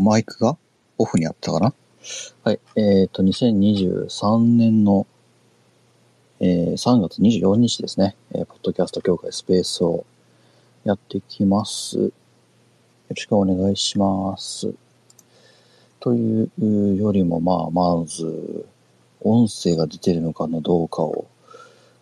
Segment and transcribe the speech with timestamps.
[0.00, 0.56] マイクが
[0.98, 1.74] オフにあったかな？
[2.44, 2.60] はい。
[2.76, 5.06] えっ、と、2023年の、
[6.40, 10.06] えー3月24日ですね、えーポッドキャスト協会スペースを
[10.84, 11.98] やっていきます。
[11.98, 12.12] よ
[13.10, 14.72] ろしくお願いします。
[16.00, 18.64] というよりも、まあ、まず、
[19.20, 21.26] 音声が出てるのかなどうかを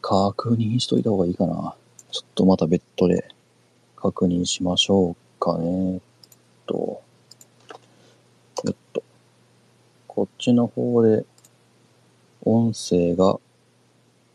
[0.00, 1.74] 確認しといた方がいいかな。
[2.12, 3.28] ちょっとまた別途で
[3.96, 5.94] 確認しましょうかね。
[5.94, 6.00] えっ
[6.66, 7.02] と、
[8.66, 9.02] えっと、
[10.18, 11.24] こっちの方で
[12.42, 13.38] 音声が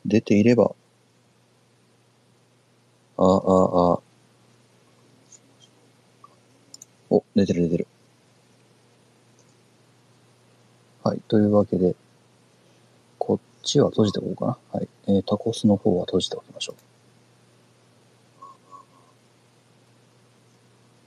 [0.06, 0.74] 出ていれば、
[3.18, 4.00] あ、あ、あ、
[7.10, 7.88] お、出てる出てる。
[11.04, 11.22] はい。
[11.28, 11.98] というわけで、
[13.20, 14.58] こっちは閉じておこうかな。
[14.72, 14.88] はい。
[15.08, 16.76] えー、タコスの方は閉じておきましょ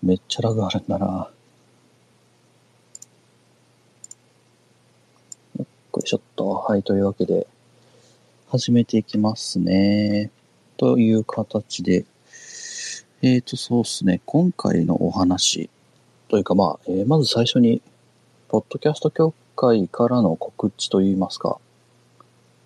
[0.02, 0.06] う。
[0.06, 1.30] めっちゃラグあるんだな。
[5.58, 6.50] よっこいしょっと。
[6.50, 6.82] はい。
[6.82, 7.46] というわけで、
[8.48, 10.30] 始めていきますね。
[10.76, 12.04] という形で、
[13.22, 14.20] えーと、そうですね。
[14.26, 15.70] 今回のお話
[16.28, 17.80] というか、まあ、えーまず最初に、
[18.48, 21.56] ポッドキャスト協会からの告知といいますか、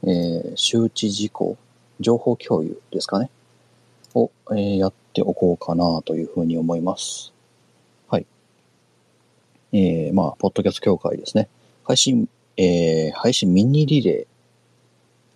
[0.03, 1.57] えー周知事項、
[2.01, 3.31] 情報共有ですかね、
[4.13, 7.33] を、えーやっておこうかなというふうに思います。
[8.09, 8.27] はい。
[9.73, 11.49] えーまあ、ポッドキャスト協会ですね。
[11.85, 14.27] 配信、えー配信ミニリレー、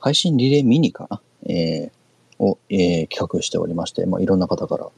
[0.00, 4.88] 配信リレーミニかな、えーを、えー企画しておりまして、まあ、いろんな方から、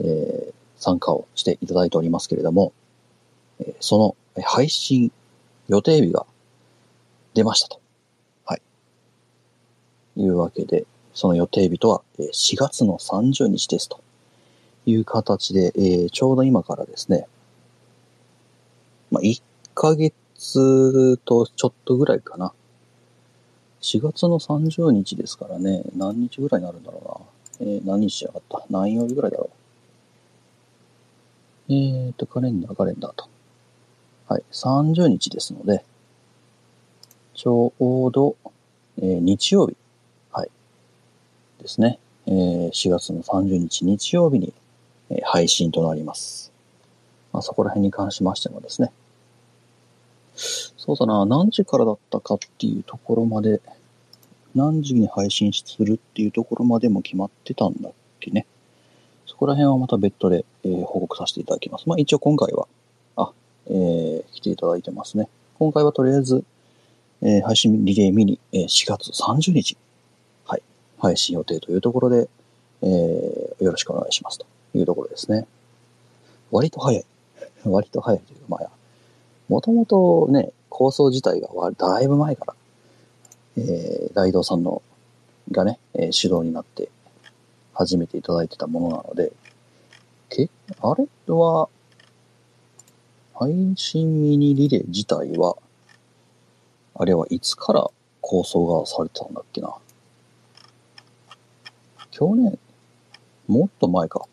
[0.00, 2.72] えー参加をしていただいておりますけれども、
[3.60, 5.12] えーその配信
[5.68, 6.26] 予定日が
[7.34, 7.80] 出ましたと。
[8.44, 8.62] はい。
[10.16, 14.00] いうわけで、その予定日とは4月の30日ですと
[14.86, 17.26] いう形で、えーちょうど今からですね、
[19.10, 19.40] まあ、1
[19.74, 20.12] ヶ月
[21.24, 22.52] とちょっとぐらいかな。
[23.80, 27.28] 4月の30日ですからね、何日ぐらいになるんだろ
[27.60, 27.70] うな。
[27.72, 29.50] えー何日じゃなかった何曜日ぐらいだろ
[31.68, 31.72] う。
[31.72, 33.28] えーと、カレンダー、カレンダーと。
[34.28, 35.84] はい、30日ですので、
[37.34, 38.36] ちょうど、
[38.98, 39.76] えー日曜日、
[40.32, 40.50] はい、
[41.60, 41.98] ですね。
[42.26, 44.52] えー4月の30日日曜日に、
[45.10, 46.52] えー配信となります。
[47.32, 48.92] まあ、そこら辺に関しましてもですね。
[50.36, 53.60] そうだな、何時からだったかっていうところまで、
[54.54, 58.46] 何時に配信するっていうところまでも決まってたんだっけね。
[59.26, 61.88] そこら辺はまた別途で、えー報告させていただきます。
[61.88, 62.68] まあ一応今回は、
[63.16, 63.32] あ、
[63.66, 65.28] えー来ていただいてますね。
[65.58, 66.44] 今回はとりあえず、
[67.22, 69.76] えー配信リレーミニ、えー4月30日、
[70.46, 70.62] はい、
[70.98, 72.28] 配信予定というところで、
[72.82, 75.46] えーよろしくお願いしますというところですね。
[76.50, 77.04] 割と早い。
[77.64, 78.70] 割と早いというか、まあ、
[79.48, 82.54] もともとね、構想自体がだいぶ前から、
[83.58, 84.82] えー、ライドさんの、
[85.50, 86.88] がね、えー主導になって
[87.74, 89.32] 始めていただいてたものなので、
[90.30, 90.48] け、
[90.80, 91.68] あれは、
[93.34, 95.56] 配信ミニリレー自体は、
[96.94, 97.90] あれはいつから
[98.20, 99.74] 構想がされてたんだっけな。
[102.10, 102.58] 去年、
[103.46, 104.26] もっと前か。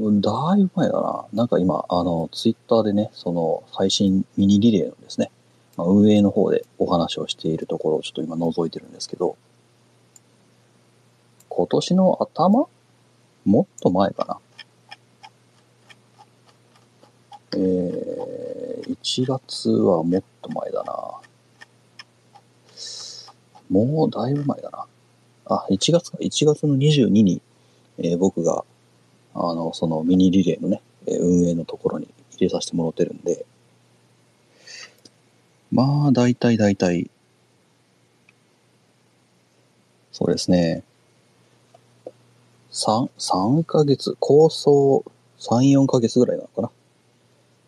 [0.00, 1.26] だいぶ前だな。
[1.32, 5.30] なんか今、あの、ツイッターでね、その、配信ミニリレーのですね、
[5.76, 9.36] まあ、運営の方でお話をしているところをちょっと今覗いてるんですけど、
[11.48, 12.66] 今年の頭？
[13.44, 14.38] もっと前かな。
[17.56, 21.20] えー、1月はもっと前だな。
[23.70, 24.86] もうだいぶ前だな。
[25.46, 26.18] あ、1月か。
[26.20, 27.40] 1月の22に、
[27.98, 28.64] えー僕が、
[29.34, 33.44] あの、そのミニリレーのね、運営のところに入れさせてもらってるんで、
[35.72, 37.10] まあ、大体大体、
[40.12, 40.84] そうですね。
[42.70, 45.04] 3、3ヶ月、構想
[45.38, 46.70] 3、4ヶ月ぐらいなのかな。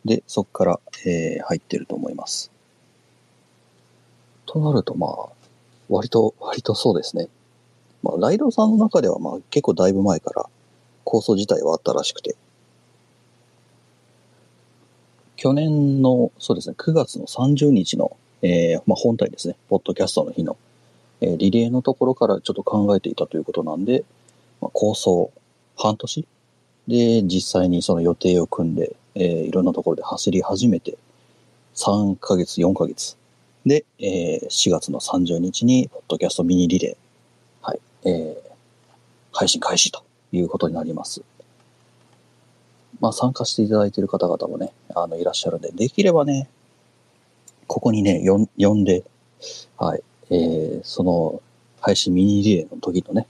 [0.05, 2.51] で、そこから、えー入ってると思います。
[4.47, 5.29] となると、まあ、
[5.89, 7.29] 割と、割とそうですね。
[8.03, 10.47] まあ、ライドさんの中では、まあ、結構だいぶ前から
[11.07, 12.35] 構想自体はあったらしくて、
[15.37, 20.57] 去年の、そうですね、9月の30日の、えーまあ、本体ですね、ポッドキャストの日の、
[21.21, 24.05] えーリレーのところからちょっと考えていたということなんで、
[24.61, 25.31] まあ、構想
[25.77, 26.27] 半年？
[26.89, 30.99] で実際にその予定を組んで、えーいろんなところで走り始めて、
[31.77, 33.17] 3ヶ月、4ヶ月
[33.65, 38.47] で、えー4月の30日に、ポッドキャストミニリレー、はい、えー
[39.33, 40.06] 配信開始と。
[40.33, 41.23] いうことになります。
[43.01, 46.49] まあ参加していただいている方々もね、あの、いらっしゃるんで、できればね、
[47.67, 48.23] ここにね、
[48.57, 49.05] 呼んで、
[49.77, 51.43] はい、えー、その、
[51.81, 53.27] 配信ミニリレーの時のね、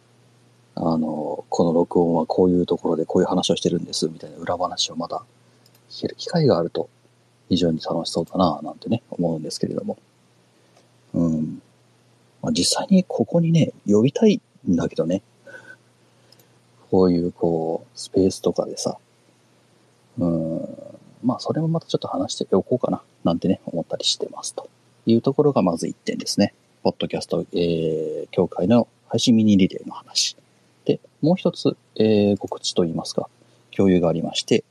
[0.75, 5.25] あの、この録音はこういうところでこういう話をしてるんです、みたいな裏話をまた
[5.91, 6.89] 聞ける機会があると、
[7.49, 9.99] 非常に楽しそうだな、なんてね、思うんですけれども。
[11.15, 11.63] うん。
[12.43, 15.23] まあ、実際にここにね、呼びたいんだけどね。
[16.97, 18.97] こういう、こう、スペースとかでさ、
[20.19, 20.67] うん、
[21.23, 24.55] まあ、それもまたちょっと話しておこうかな、なんてね、思ったりしてます。
[24.55, 24.71] と
[25.05, 26.55] いうところがまず1点ですね。
[26.83, 30.39] ポッドキャスト、えー、協会の配信ミニリレーの話。
[30.87, 33.29] で、もう一つ、えー、告知といいますか、
[33.73, 34.65] 共有がありまして、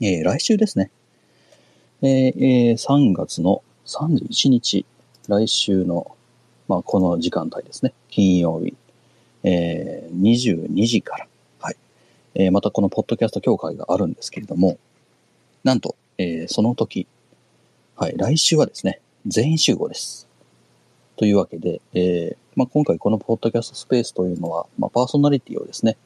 [0.00, 0.90] えー、来週ですね。
[2.00, 4.86] えー、3月の31日、
[5.28, 6.16] 来週の、
[6.68, 7.92] まあ、この時間帯ですね。
[8.08, 8.74] 金曜日、
[9.44, 11.26] えー、22時から、
[11.60, 11.76] はい。
[12.34, 14.78] えー、またこのポッドキャスト協会があるんですけれども、
[15.64, 17.06] なんと、えー、その時、
[17.96, 20.26] はい、来週はですね、全員集合です。
[21.16, 25.96] というわけで、えー、まあ、今回このポッドキャストスペースというのは、まあ、パーソナリティをですね、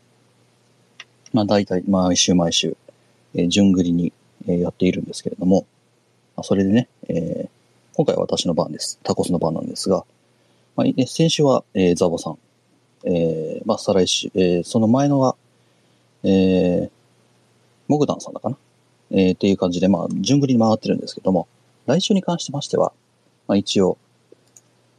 [1.32, 2.76] まあ、大体毎週毎週、
[3.34, 4.12] えー、順繰りに、
[4.46, 5.66] えー、やっているんですけれども、
[6.36, 7.48] まあ、それでね、えー、
[7.94, 8.98] 今回は私の番です。
[9.02, 10.04] タコスの番なんですが、
[10.76, 12.38] まあ、先週は、えー、ザボさん、
[13.06, 15.36] えー、まあ、再来週、えー、その前のは、
[16.24, 16.90] えー、
[17.88, 18.56] モグダンさんだかな？
[19.12, 21.46] えー、っていう感じで、まあ、順繰りに回ってるんですけども、
[21.86, 22.92] 来週に関してましては、
[23.46, 23.96] まあ、一応、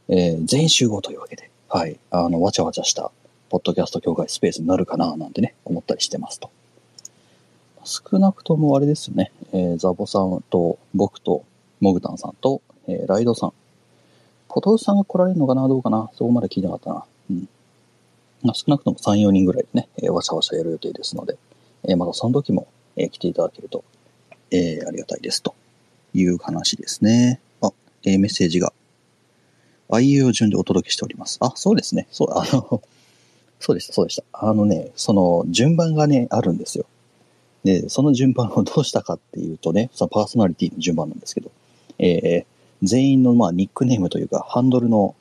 [0.08, 3.10] えー、全員集合というわけで、はい、あの、わちゃわちゃした、
[3.50, 6.50] ポッドキャスト協会スペースになるかな、なんてね、思ったりしてますと。
[7.84, 11.44] 少なくともあれですよね、えー、ザボさんと、僕と、
[11.80, 13.52] モグタンさんと、えー、ライドさん。
[14.48, 17.04] ポトウさんが来られるのかなどうかなそこまで聞いてなかったな。
[17.30, 17.48] うん。
[18.42, 21.36] まあ、少なくとも3、4人ぐらいでね、えー、わしゃわしゃやる予定ですので、
[21.84, 23.84] えー、またその時も、えー、来ていただけると、
[24.50, 25.54] えー、ありがたいですと
[26.14, 27.40] いう話ですね。
[27.60, 27.72] あ、
[28.04, 28.72] えー、メッセージが。
[29.90, 31.38] IU 順でお届けしております。
[31.40, 32.06] あ、そうですね。
[32.10, 32.82] そう、あの、
[33.60, 34.24] そうでした、そうでした。
[34.32, 36.86] あのね、その順番がね、あるんですよ。
[37.64, 41.50] で、その順番をどうしたかっていうとね、そのパーソナリティの順番なんですけど、
[41.98, 42.44] えー、
[42.82, 45.16] 全員のまあニックネームというか、ハンドルの、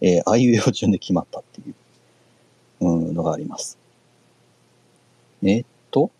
[0.00, 1.74] えー、あいうえお順で決まったっていう、
[2.80, 3.78] のがあります。
[5.42, 6.10] えー、っと、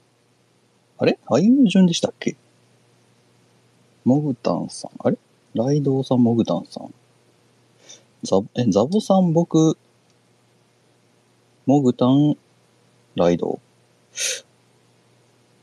[0.98, 1.18] あれ？
[1.26, 2.36] あいう順でしたっけ？
[4.04, 5.18] モグタンさん、あれ？
[5.54, 6.94] ライドウさん、モグタンさん。
[8.22, 9.76] ザ、え、ザボさん、僕、
[11.66, 12.36] モグタン、
[13.14, 13.60] ライド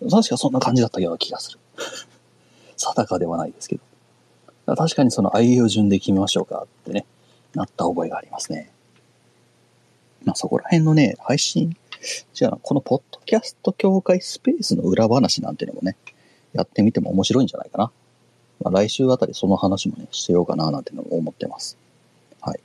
[0.02, 0.10] ウ。
[0.10, 1.60] 確かそんな感じだったような気がする。
[2.78, 3.78] 定かではないですけ
[4.66, 4.76] ど。
[4.76, 7.06] 確かにそのあいう順で決めましょうかってね、
[7.54, 8.70] なった覚えがありますね。
[10.28, 11.78] まあそこら辺のね、配信、
[12.34, 15.96] じゃあこのポッドキャスト協会スペースの裏話なんていうのもね、
[16.52, 17.92] やってみても面白いんじゃないかな。
[18.60, 21.78] まあ、来週あたりその話もね、してようかななんていうのも思ってます。
[22.42, 22.60] はい。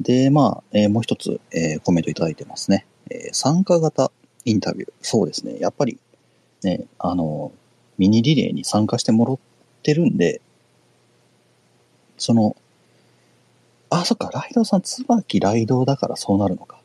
[0.00, 2.86] で、まあ、えー、もう一つ、えー、コメントいただいてますね。
[3.10, 4.12] えー、参加型
[4.44, 4.92] インタビュー。
[5.00, 5.58] そうですね。
[5.58, 5.98] やっぱり、
[6.62, 7.50] ね、あの、
[7.98, 9.38] ミニリレーに参加してもらっ
[9.82, 10.40] てるんで、
[12.18, 12.54] その、
[14.00, 16.78] あ、そっか、ライドさん、椿ライドだからそうなるのか。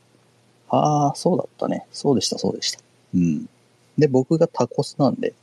[0.70, 1.86] ああ、そうだったね。
[1.92, 2.80] そうでした、そうでした。
[3.16, 3.50] うん。
[3.98, 5.34] で、僕がタコスなんで、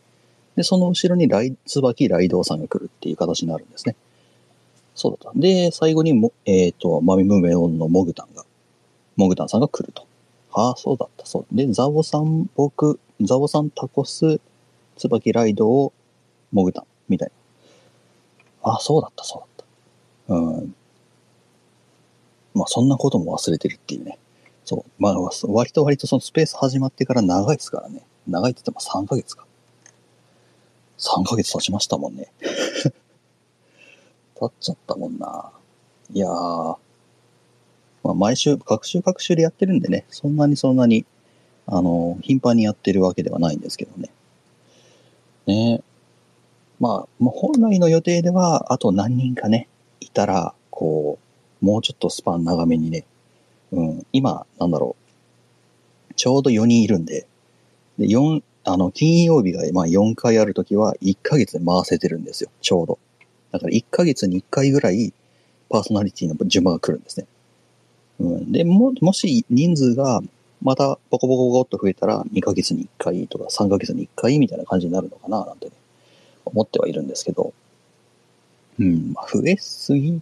[0.57, 3.97] で、その後ろにライ、椿ライドさんが来るっていう形になるんですね。
[4.95, 5.41] そうだった。
[5.41, 8.45] で、最後にも、えっ、ー、と、マミムメオンのモグタンが、
[9.17, 10.07] モグタンさんが来ると。
[10.53, 11.57] ああ、そうだった、そう。
[11.57, 14.39] で、ザオさん、僕、ザオさんタコス、
[14.97, 15.93] 椿ライドを、
[16.53, 17.31] モグタン、みたい
[18.63, 18.71] な。
[18.73, 19.67] ああ、そうだった、そうだっ
[20.29, 20.35] た。
[20.35, 20.75] うん。
[22.55, 24.19] まあそんなことも忘れてるっていうね。
[24.65, 24.91] そう。
[24.99, 28.07] まあ割と割とそのスペース始まってから長いですからね。
[28.27, 29.47] 長いって言っても3ヶ月か。
[30.99, 32.33] 3ヶ月経ちましたもんね。
[34.39, 35.51] 経っちゃったもんな。
[36.13, 36.77] いやー。
[38.03, 41.05] まあ毎週、各週各週でやってるんでね、そんなにそんなに、
[41.67, 44.11] あの、頻繁にやってるわけではないんですけどね。
[45.47, 45.83] ね
[46.81, 49.69] まあ、もう本来の予定では、あと何人かね、
[50.01, 51.24] いたら、こう、
[51.61, 53.05] もうちょっとスパン長めにね、
[53.73, 54.97] うん、今、なんだろ
[56.11, 57.27] う、ちょうど4人いるんで、
[57.99, 62.99] で、4、あの、金曜日が、まあ4回あるときは1ヶ月で回せてるんですよ、ちょうど。
[63.53, 65.13] だから1ヶ月に1回ぐらい、
[65.69, 67.27] パーソナリティの順番が来るんですね。
[68.21, 68.53] うん。
[68.53, 70.23] で、も、もし人数が
[70.65, 75.73] またボコボコボコっと増えたら2ヶ月に1回とか3ヶ月に1回みたいな感じになるのかななんてね、
[76.45, 77.53] 思ってはいるんですけど、
[78.79, 80.21] うん、まあ、増えすぎ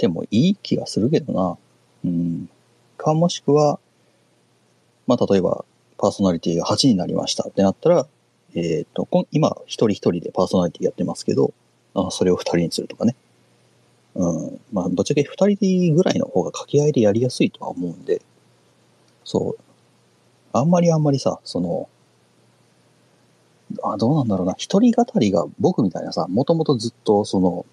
[0.00, 1.58] てもいい気がするけどな。
[2.04, 2.48] うん。
[2.96, 3.78] か、もしくは、
[5.06, 5.64] まあ、例えば、
[5.98, 8.06] パーソナリティが8になりましたってなったら、
[8.54, 11.52] えっ、と、今、一人一人でパーソナリティやってますけど、
[11.94, 13.14] あそれを二人にするとかね。
[14.14, 14.60] うん。
[14.72, 18.22] まあ、ぶっちゃけ二人ぐらいの方が掛け合いでやりやすいとは思うんで、
[19.24, 19.62] そう。
[20.52, 21.88] あんまりあんまりさ、その、
[23.84, 24.54] あ、どうなんだろうな。
[24.56, 27.66] 一人語りが僕みたいなさ、もともとずっとその、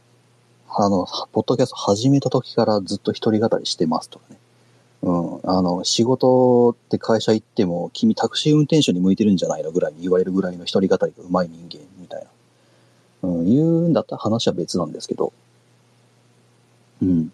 [0.69, 4.38] あの、ポッドキャスト始めた時からずっと一人語りしてますとかね。
[5.03, 5.39] うん。
[5.50, 12.24] あの、仕事って会社行っても、君タクシー運転手に向いてるんじゃないのぐらいに言われるぐらいの一人語りが上手い人間みたい
[13.24, 13.29] な。
[13.29, 15.31] うん、言うんだったら話は別なんですけど。
[17.01, 17.31] うん。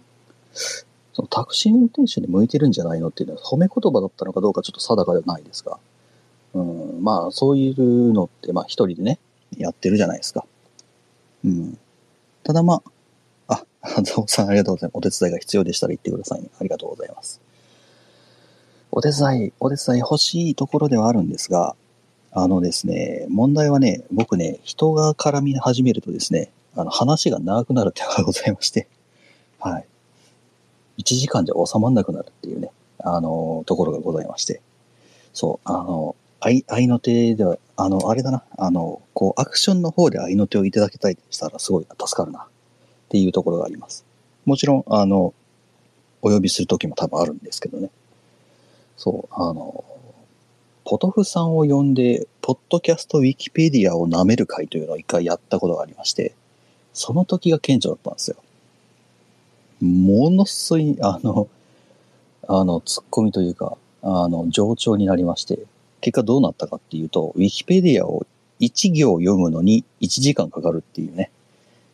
[1.13, 5.77] そのタクシー運転手に向いてるんじゃないのっていうのは褒め言葉だったのかどうかちょっと定かではないですが。
[6.53, 9.19] うん、まあ、そういうのって、まあ一人でね、
[9.57, 10.45] やってるじゃないですか。
[11.43, 11.77] うん。
[12.43, 12.92] ただまあ、
[14.03, 14.97] ゾウさんありがとうございます。
[14.97, 16.49] お手伝いが必要でしたら言ってくださいね。
[16.59, 17.41] ありがとうございます。
[18.91, 21.75] お手伝い、お手伝い欲しいところではあるんですが、
[22.31, 28.87] あのですね、問題はね、僕ね、人が絡み始めるとですね、あの、話が長くなるってのがございまして、
[29.59, 29.85] はい。
[30.99, 34.61] 1時間じゃ収まんなくなるっていうね、あの、ところがございまして、
[35.33, 42.47] そう、あの、愛、愛の手では、あの、あれだな、あの、こう、アクションの方で愛の手をいただけたりしたらすごい助かるな、
[43.13, 44.03] っていうところがあります。
[44.43, 45.36] もちろん、あの、
[46.24, 47.91] お呼びする時も多分あるんですけどね。
[48.98, 49.86] そう、あの、
[50.84, 56.34] ポトフさんを呼んで、ポッドキャストウィキペディアを舐める会というのを一回やったことがありまして、
[56.91, 58.38] その時が顕著だったんですよ。
[59.79, 61.48] ものすごい、あの、
[62.48, 65.60] あの、ツッコミというか、あの、上調になりまして、
[66.01, 68.25] 結果どうなったかっていうと、ウィキペディアを
[68.60, 71.29] 1行読むのに1時間かかるっていうね、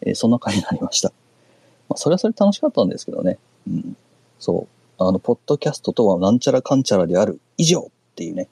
[0.02, 1.10] えーそんな回になりました。
[1.90, 3.40] まあ、それはそれ楽しかったんですけどね。
[3.68, 3.98] うん。
[4.40, 4.68] そ
[5.00, 5.04] う。
[5.04, 8.48] あの、ポッドキャストとはなんちゃらかんちゃらである以上っていうね、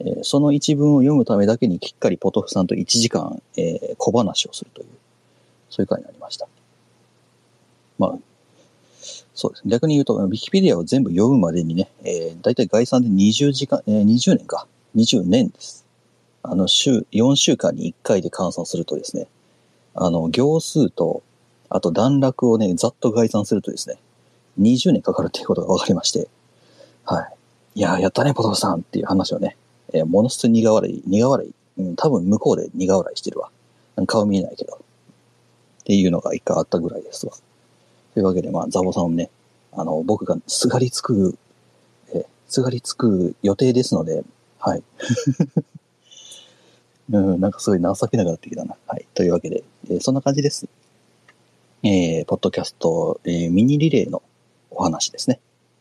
[0.00, 4.88] えーその一文を読むためだけにきっかりポトフさんと1時間、えー小話をするという、
[5.68, 6.46] そういう回になりました。
[7.98, 8.18] まあ、
[9.34, 9.70] そうですね。
[9.70, 14.66] 逆に言うと、ウィキペディアを全部読むまでにね、えー、だいたい概算で20時間、えー、20年か。
[14.96, 15.86] 20年です。
[16.42, 19.28] あの、週、4週間に1回で換算するとですね、
[19.94, 21.22] あの、行数と、
[21.68, 23.98] あと段落をね、ざっと概算するとですね、
[24.60, 26.28] 20年かかるっていうことが分かりまして、
[27.04, 27.32] はい。
[27.76, 29.56] いやー、やったね、ポトフさんっていう話をね、
[29.92, 33.50] えーものすごい苦笑い、苦笑い、うん、多分向こうで苦笑いしてるわ。
[34.06, 34.74] 顔見えないけど。
[34.74, 37.32] っていうのが一回あったぐらいですわ。
[38.14, 39.30] というわけで、まあ、ザボさんもね、
[39.72, 41.36] あの、僕がすがりつく、
[42.12, 44.24] えーすがりつく予定ですので、
[44.58, 44.82] はい。
[47.12, 48.76] うん、なんかすごい情けなくなってきたな。
[48.86, 49.06] はい。
[49.14, 50.68] というわけで、えーそんな感じです。
[51.82, 54.22] えー、ポッドキャスト、えーミニリレーの
[54.70, 55.40] お話ですね。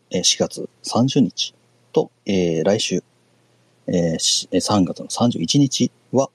[0.09, 1.53] えー4月30日
[1.93, 3.03] と、えー来週、
[3.87, 6.29] えー3月の31日は、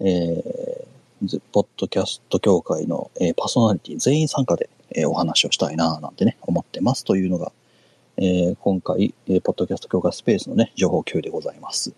[0.00, 7.50] えーポッドキャスト協会の、えーパーソナリティ全員参加で、えーお話をしたいななんてね、思ってますというのが、
[8.18, 11.92] えー今回、えーポッドキャスト協会スペースのね、情報共有でございます。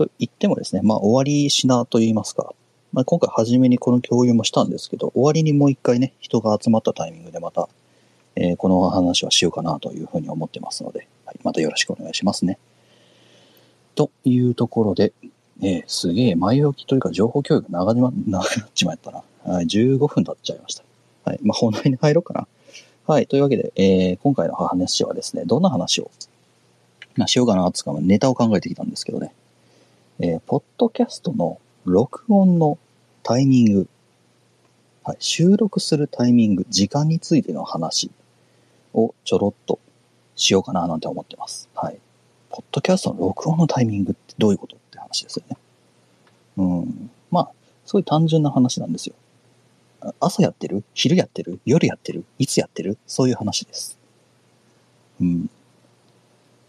[0.00, 2.54] と言ってもですね、まあ終わりしなと言いますか、
[2.92, 7.68] まあ、今回初めにこの共有もしたんですけど、終わりにもう一回ね、人が集まったタイミングでまた、
[8.36, 12.58] えーこの話はしようかなというふうに思ってますので、はい、またよろしくお願いしますね。
[13.94, 15.12] というところで、
[15.62, 19.22] えーすげえ前置きというか情報共有が長じま 長くなっちまったな。
[19.44, 20.84] はい、15分経っちゃいました。
[21.24, 22.48] はい、まあ本題に入ろうかな。
[23.06, 26.10] はい、というわけで、えー今回の話はですね、どんな話を、
[27.16, 29.34] ま、しようかなつか、ネタを考えてきたんですけどね。
[30.22, 32.76] えーポッドキャストの録音の
[33.22, 33.88] タイミング、
[35.02, 38.10] はい、収録するタイミング、時間についての話
[38.92, 39.78] をちょろっと
[40.36, 41.70] しようかななんて思ってます。
[41.74, 41.98] はい。
[42.50, 45.56] ポッドキャストの録音のタイミングってどういうことって話ですよね。
[46.58, 47.10] うん。
[47.30, 47.50] まあ、
[47.86, 49.14] すごい単純な話なんですよ。
[50.20, 50.84] 朝やってる？
[50.92, 51.60] 昼やってる？
[51.64, 52.24] 夜やってる？
[52.38, 52.98] いつやってる？
[53.06, 53.98] そういう話です。
[55.18, 55.48] うん。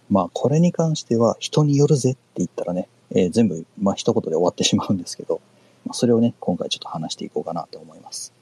[0.09, 5.41] まあ、これに関しては人によるぜって言ったらね、えー全部、まあ、一言で終わってしまうんですけど、
[5.85, 8.33] まあ、それをね、今回ちょっと話していこうかなと思います。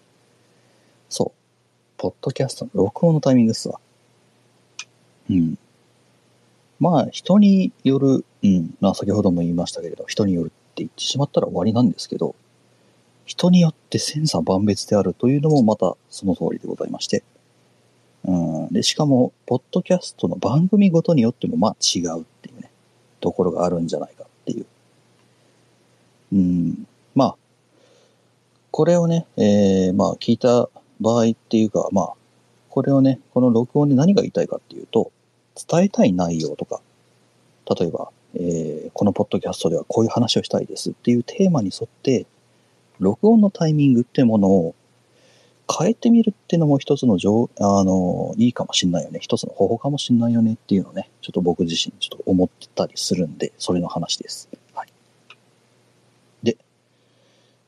[1.10, 1.40] そう。
[1.98, 3.80] ポッドキャストの録音のタイミングっすわ。
[5.30, 5.58] うん。
[6.80, 8.76] まあ、人による、うん。
[8.80, 12.36] まあ、先ほども言いましたけれど、人によるって言ってしまったら終わりなんですけど、
[13.26, 17.24] 人によって千差万別であるというのもまたその通りでございまして。
[18.24, 18.68] うん。
[18.70, 22.72] で、しかも、ポッドキャストの番組ごとによってもまあ違うっていうね、
[23.20, 24.65] ところがあるんじゃないかていう。
[26.34, 26.88] うん。
[27.15, 27.36] まあ、
[28.72, 32.13] これをね、えー、まあ聞いた場合っていうか、まあ、
[32.70, 35.12] これをね、この録音で何が言いたいかっていうと、
[35.68, 36.82] 伝えたい内容とか、
[37.79, 42.25] 例えば、えー、このポッドキャストではこういう話をしたいですっていうテーマに沿って、
[43.00, 44.75] 録音のタイミングってものを
[45.72, 49.20] 変えてみるっていうのも一つの上、あの、いいかもしんないよね。
[49.22, 54.50] 一つの方法かもしんないよねっていうのをね、ちょっと僕自身ちょっと思ってたりするんで、それの話です。
[54.74, 54.90] はい。
[56.42, 56.58] で、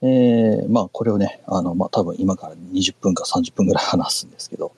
[0.02, 4.72] えー、まあこれをね、あの、まあ多分今から20分か30分ぐらい話すんですけど、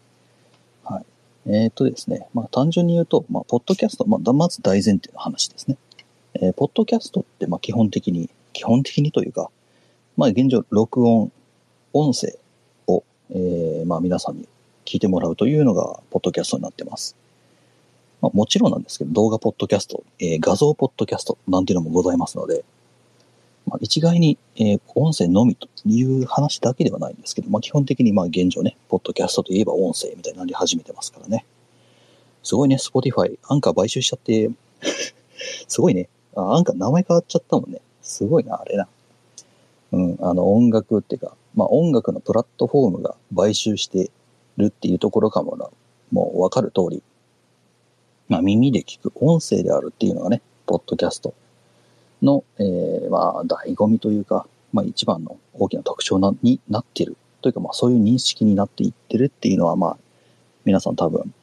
[0.84, 1.06] はい。
[1.46, 5.78] えっ、ー、とですね、まあ単純に言うと、まあポッドキャスト、まあまず大前提の話ですね。
[6.34, 9.50] えー、ポッドキャストってまあ基本的に、基本的にというか、
[10.18, 11.32] まあ現状録音、
[11.94, 12.38] 音声、
[13.34, 14.48] えー、まあ皆さんに
[14.86, 17.16] 聞いてもらうというのがポッドキャストになってます。
[18.22, 22.64] まあもちろんなんですけど、動画ポッドキャスト、えー、画像ポッドキャストなんていうのもございますので、
[23.66, 31.46] まあ、一概に、えー、音声のみという話だけではないんですけど、まあ、基本的にまあ現状ね、ポッドキャストといえば音声みたいになり始めてますからね。
[32.44, 34.52] すごいね、スポティファイ、アンカー買収しちゃって
[35.68, 36.10] すごいね。
[36.36, 37.80] アンカー名前変わっちゃったもんね。
[38.02, 38.88] すごいな、あれな。
[39.94, 44.12] うん、あの音楽っていうか、まあ音楽のプラットフォームが買収して
[44.58, 45.70] るっていうところかもな、
[46.12, 47.02] もうわかる通り、
[48.28, 51.34] まあ耳で聞く音声であるっていうのがね、ポッドキャスト。
[52.24, 57.18] の、えー、まあ、醍醐味というか、まあ、一番の大きな特徴なになってる。
[57.42, 59.98] というか、まあ、そういう認識になっていってるっていうのは、まあ、
[60.64, 61.34] 皆さん多分、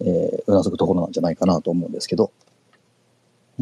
[0.00, 2.30] えー、うなずくところなんじゃないかなと思うんですけど、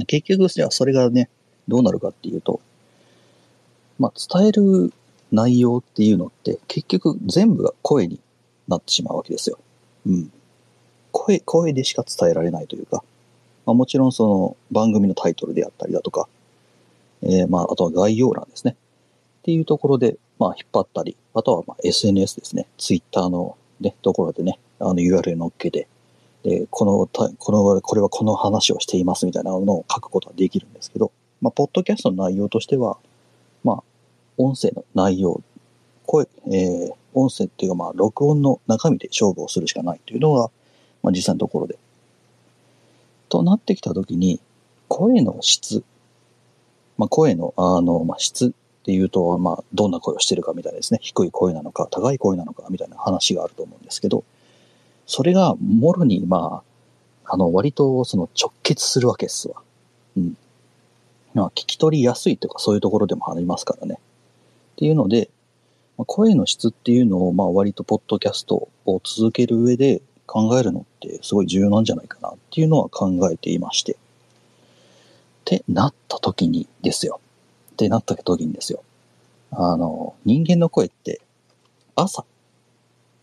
[0.09, 1.31] 結局、じゃあそれがね、
[1.69, 2.61] どうなるかっていうと、
[3.99, 4.93] まあ、伝える
[5.33, 8.21] 内容っていうのって、結局全部が声に
[8.69, 9.59] なってしまうわけですよ。
[10.07, 10.33] うん。
[11.13, 13.03] 声、声でしか伝えられないというか、
[13.67, 16.29] まあ、もちろんその番組のタイトルであったりだとか、
[17.23, 18.77] えー、まあ、あとは概要欄ですね。
[19.41, 22.67] っていうところで、まあ、引っ張ったり、あとはまあ SNS ですね。
[22.79, 25.87] ツイッターのね、ところでね、あの URL 乗っけて、
[26.43, 27.07] で、この、
[27.39, 31.11] この、これはこの話をしていますみたいなのを書くことができるんですけど、
[31.41, 32.99] まあ、ポッドキャストの内容としては、
[33.65, 33.83] まあ、
[34.39, 35.41] 音声の内容、
[36.07, 40.51] 声、えー、音声っていうかまあ、録音の中身で勝負をするしかないというのが、
[41.03, 41.79] まあ、実際のところで
[43.35, 44.41] となってきたときに、
[44.87, 45.83] 声の質、
[46.97, 48.51] まあ、声の、あの、まあ、質っ
[48.85, 51.01] ていうと、まあ、どんな声をしてるかみたいですね。
[51.03, 54.23] 低い声なのか、高い声なのか、みたいな話があると思うんですけど、
[55.07, 56.63] それが、もろに、ま
[57.25, 59.57] あ、あの、割と、その、直結するわけですわ。
[60.17, 60.37] うん。
[61.35, 63.97] まあ、聞き取りやすいとか、そういうところでもありますからね。
[63.97, 63.99] っ
[64.77, 65.31] ていうので、
[65.97, 73.93] 声の質っていうのを、まあ、割と、ポッドキャストを続ける上で、考えるのってすごい重要なんじゃないかなっていうのは考えていまして。
[73.93, 73.97] っ
[75.45, 77.21] てなった時にですよ。
[77.73, 78.83] ってなった時にですよ。
[79.51, 81.21] あの、人間の声って
[81.95, 82.25] 朝、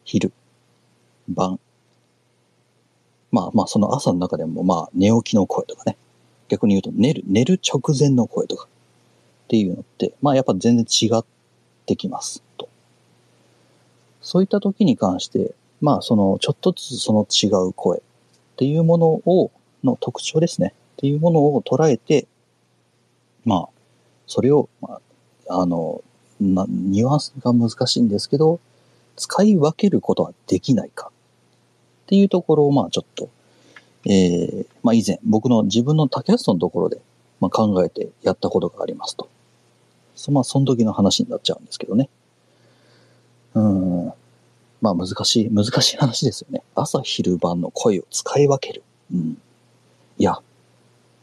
[0.05, 0.31] 昼、
[1.27, 1.59] 晩。
[3.31, 5.97] まあまあその朝の中でもまあ寝起きの声とかね。
[6.51, 11.23] 逆に言うと寝る、寝る直前の声とかっていうのって、まあやっぱ全然違っ
[11.85, 12.67] てきますと。
[14.21, 18.01] そういった時に関してまあ、その、ちょっとずつその違う声っ
[18.55, 19.51] ていうものを、
[19.83, 20.75] の特徴ですね。
[20.93, 22.27] っていうものを捉えて、
[23.45, 23.69] まあ、
[24.27, 24.99] それを、ま
[25.49, 26.03] あ、あの、
[26.39, 28.59] な、ニュアンスが難しいんですけど、
[29.15, 33.29] 使い分けることはできないかっていうところを、まあちょっと、
[34.05, 37.01] えー、まあ以前、僕の自分のタキャストのところで、
[37.39, 39.29] まあ、考えてやったことがありますと。
[40.15, 42.09] そまあ、その時の話になっちゃうんですけどね。
[43.55, 44.13] うん。
[44.81, 46.63] まあ難しい、難しい話ですよね。
[46.75, 48.83] 朝昼晩の声を使い分ける。
[49.13, 49.37] うん。
[50.17, 50.39] いや、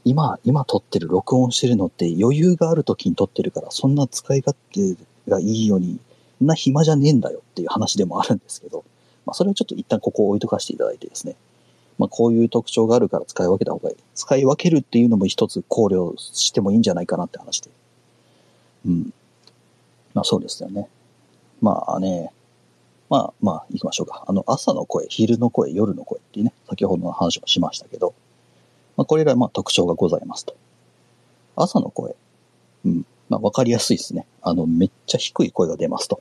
[0.05, 4.97] 今、今撮ってる、録音してるのって余裕がある時に撮ってるから、そんな使い勝手
[5.29, 5.99] がいいように、
[6.41, 8.85] な暇じゃねえんだよっていう話でもあるんですけど、
[9.27, 11.35] まあそれはちょっと一旦ここを置いとかせていただいてですね。
[11.99, 13.97] まあこういう特徴があるから使い分けた方がいい。
[14.15, 17.71] 使い分けるっていうのも一つ考慮してもいいんじゃないかなって話で。
[18.87, 19.13] うん。
[20.15, 20.89] まあそうですよね。
[21.61, 22.31] まあね、
[23.11, 24.25] まあまあ、行きましょうか。
[24.27, 28.15] あの、朝の声、昼の声、夜の声っていうね、先ほどの話もしましたけど、
[28.97, 30.55] まあ、これらまあ特徴がございますと。
[31.57, 32.15] 朝の声。
[32.85, 33.07] うん。
[33.29, 34.27] まあ、わかりやすいですね。
[34.43, 36.21] あの、めっちゃ低い声が出ますと。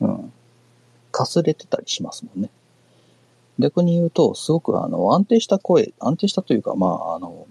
[0.00, 0.32] うん。
[1.12, 2.50] かすれてたりしますもんね。
[3.58, 7.46] 逆に言うと、すごくあの、安定した声、安定したというか、まあ、あの、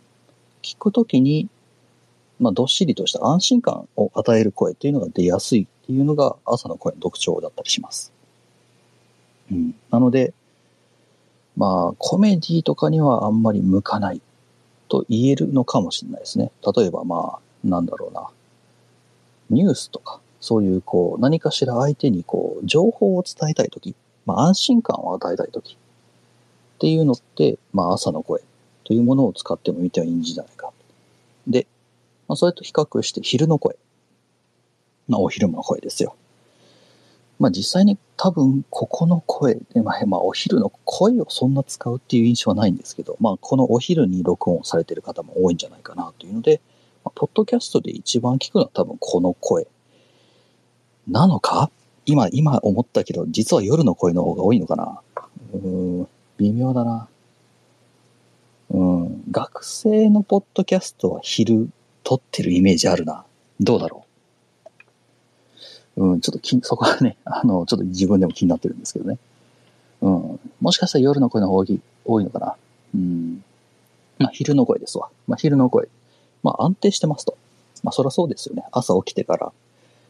[0.61, 1.49] 聞くときに、
[2.39, 8.11] まあ、どっしりとした安心感を与える声っていうのが出やすいっていうのが朝の声の特徴だったりします。
[9.51, 9.75] うん。
[9.89, 10.33] なので、
[11.55, 14.21] まあ、コメディとかにはあんまり向かない
[14.89, 16.51] と言えるのかもしれないですね。
[16.75, 18.27] 例えばまあ、なんだろうな。
[19.49, 25.77] ニュースとか、そういうこう、何かしら相手にこう、情報を伝えたいとき、まあ安心感を与えたいとき
[26.75, 28.41] っていうのって、まあ朝の声
[28.83, 30.71] というものを使っても見てはいいんじゃないか
[31.47, 31.67] で、
[32.27, 33.75] まあ、それと比較して昼の声。
[35.07, 36.15] まあ、お昼の声ですよ。
[37.37, 46.61] まあ実際に多分ここの声で、まあ、まあお昼の声をそんな使うっていう印象はないんですけど、まあこのお昼に録音されてる方も多いんじゃないかなというので、
[47.03, 49.67] まあ、ポッドキャストで一番聞くのは多分この声
[51.07, 51.69] なのか？
[52.07, 55.01] 今、今思ったけど、実は夜の声の方が多いのかな？
[55.53, 56.07] うーん、
[56.37, 57.07] 微妙だな。
[58.69, 61.69] うん、学生のポッドキャストは昼
[62.03, 63.25] 撮ってるイメージあるな。
[63.59, 64.05] どうだろう
[65.97, 69.17] うん、ちょっとき、そこはね、 あの、ちょっと自分でも気になってるんですけどね。
[70.01, 70.39] うん。
[70.59, 71.65] もしかしたら夜の声の方が
[72.05, 72.55] 多いのかな。
[72.93, 73.43] うん。
[74.19, 75.09] まあ、昼の声ですわ。
[75.27, 75.87] まあ、昼の声。
[76.43, 77.37] まあ、安定してますと。
[77.83, 78.65] まあ、そりゃそうですよね。
[78.71, 79.51] 朝起きてから、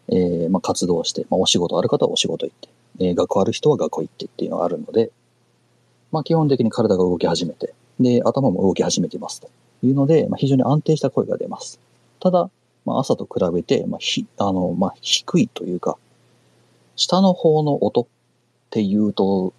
[0.07, 5.11] えー、まあ、活動して、まあ、お仕事ある方はお仕事行って、えー、学校ある人は学校行ってっていうのがあるので、
[6.11, 9.49] まあ、基本的に体が動き始めて、で、頭も動き始めていますと
[9.83, 11.79] いうので、まあ、非常に安定した声が出ます。
[12.19, 12.49] ただ、
[12.85, 15.97] まあ、朝と比べて、まあ、ひ、あの、まあ、低いというか、
[16.95, 18.05] 下の方の音っ
[18.69, 19.53] ていうと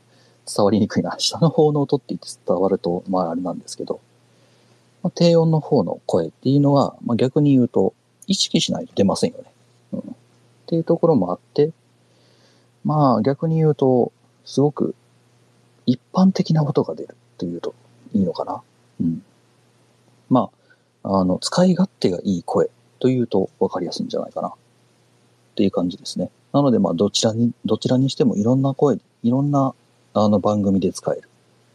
[0.47, 1.17] 伝わりにくいな。
[1.21, 4.01] 下の方の音って言って伝わると、まああれなんですけど、
[5.03, 7.95] まあ、低音の方の声っていうのは、まあ、逆に言うと、
[8.27, 9.45] 意識しないと出ませんよね。
[9.93, 10.01] うん。
[10.01, 10.03] っ
[10.67, 11.71] ていうところもあって、
[12.85, 14.13] まあ逆に言うと、
[14.45, 14.95] すごく
[15.87, 17.75] 一般的な音が出るっていうと
[18.12, 18.62] いいのかな？
[19.01, 19.22] うん。
[20.29, 20.51] ま
[21.05, 22.68] あ、あの、使い勝手がいい声
[22.99, 24.49] というと分かりやすいんじゃないかな。
[24.49, 24.53] っ
[25.55, 26.31] ていう感じですね。
[26.53, 29.75] なので、まあ、どちらに、どちらにしてもいろんな声、いろんな、
[30.14, 31.29] あの、番組で使える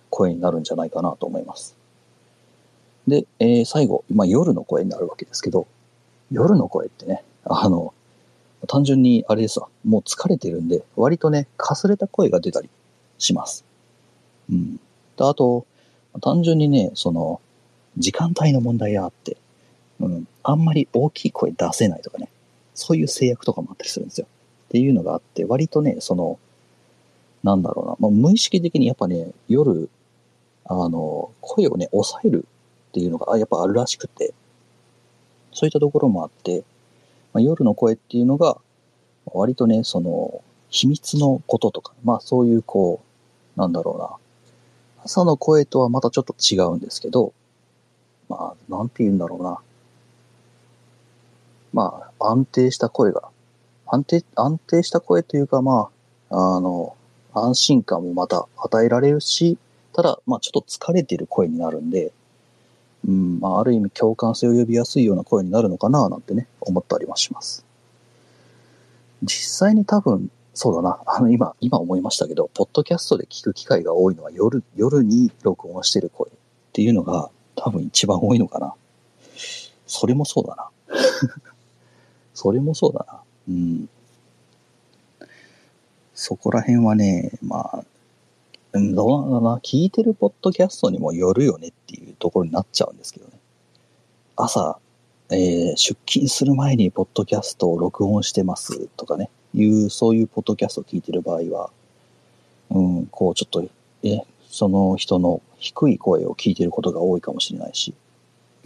[0.10, 1.76] 声になるんじゃないかなと思います。
[3.08, 5.66] で、えー、最後、まあ、夜の声になるわけですけど、
[6.32, 7.94] 夜の声ってね、あの、
[8.68, 12.70] 単純にあれですわ、もう疲れてるんで、割とね、かすれた声が出たり
[13.18, 13.66] します。
[14.52, 14.76] うん。
[14.76, 14.82] で
[15.18, 15.66] あと、
[16.22, 17.42] 単純にね、その、
[17.98, 19.38] 時間帯の問題があって、
[20.00, 22.30] うん、あんまり大きい声出せないとかね、
[22.74, 24.28] そういう制約とかもあったりするんですよ。
[24.66, 26.40] っていうのがあって、割とね、その、
[27.44, 29.90] なんだろうな、まあ、無意識的にやっぱね、夜、
[30.66, 32.46] あの、声をね、抑える
[32.90, 34.34] っていうのが、やっぱあるらしくて、
[35.54, 36.64] そういったところもあって、
[37.34, 38.58] まあ、夜の声っていうのが、
[39.26, 43.02] 割とね、その、秘密のこととか、まあそういうこ
[43.56, 44.10] う、なんだろうな、
[45.04, 47.34] 朝の声とはまたちょっと違うんですけど、
[48.30, 49.60] まあ、なんて言うんだろうな。
[51.74, 53.30] まあ、安定した声が、
[53.88, 55.90] 安定、安定した声というか、ま
[56.30, 56.96] あ、あの、
[57.34, 59.58] 安心感もまた与えられるし、
[59.94, 62.12] ただ、まあ、ちょっと疲れている声になるんで、
[63.08, 67.66] うん、まあ、ある意味共感性を呼びやすいような声になるのかな、なんてね、思ったりもします。
[69.24, 70.30] 実際に多分、
[70.64, 76.34] そうだな、あの、今、今思いましたけど、ポッドキャストで聞く機会が多いのは夜、夜に録音してる声っ
[76.72, 78.76] ていうのが多分一番多いのかな。
[79.88, 80.70] それもそうだな。
[82.36, 83.22] それもそうだな。
[83.50, 83.90] うん。
[86.14, 87.84] そこら辺はね、まあ、
[88.76, 89.60] どうなんだな。
[89.64, 93.34] 聞いてるポッドキャストにもよるよねっていうところになっちゃうんですけどね。
[94.36, 94.78] 朝、
[95.32, 101.70] えー、出勤する前にポッドキャストを録音してますとかね、いう、そういうポッドキャストを聞いてる場合は、
[102.70, 103.64] うん、こうちょっと、
[104.04, 107.94] え、その人の低い声を聞いてることが多いかもしれないし、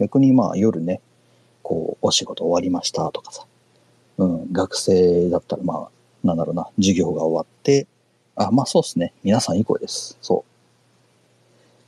[0.00, 1.00] 逆にまあ夜ね、
[1.62, 3.46] こう、お仕事終わりましたとかさ、
[4.18, 7.86] うん、学生だったらまあ、なんだろうな、授業が終わって、
[8.34, 9.12] あ、まあそうですね。
[9.22, 10.18] 皆さんいい声です。
[10.20, 10.52] そう。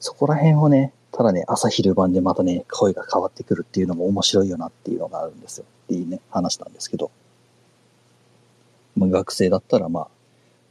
[0.00, 5.64] そこら辺をね、ただね、朝昼晩でまたね、声が変わってくるっていうのも面白いよなっていうのがあるんですよ。
[5.84, 7.10] っていうね、話なんですけど。
[8.96, 10.08] まあ、学生だったらまあ、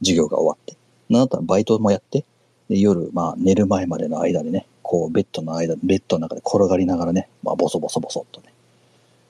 [0.00, 0.76] 授業が終わって。
[1.10, 2.24] なんだったらバイトもやって、
[2.68, 8.52] で夜、まあ寝る前までの間でね、こうベッドの間、ベッドの中で転がりながらね、まあボソボソボソっとね、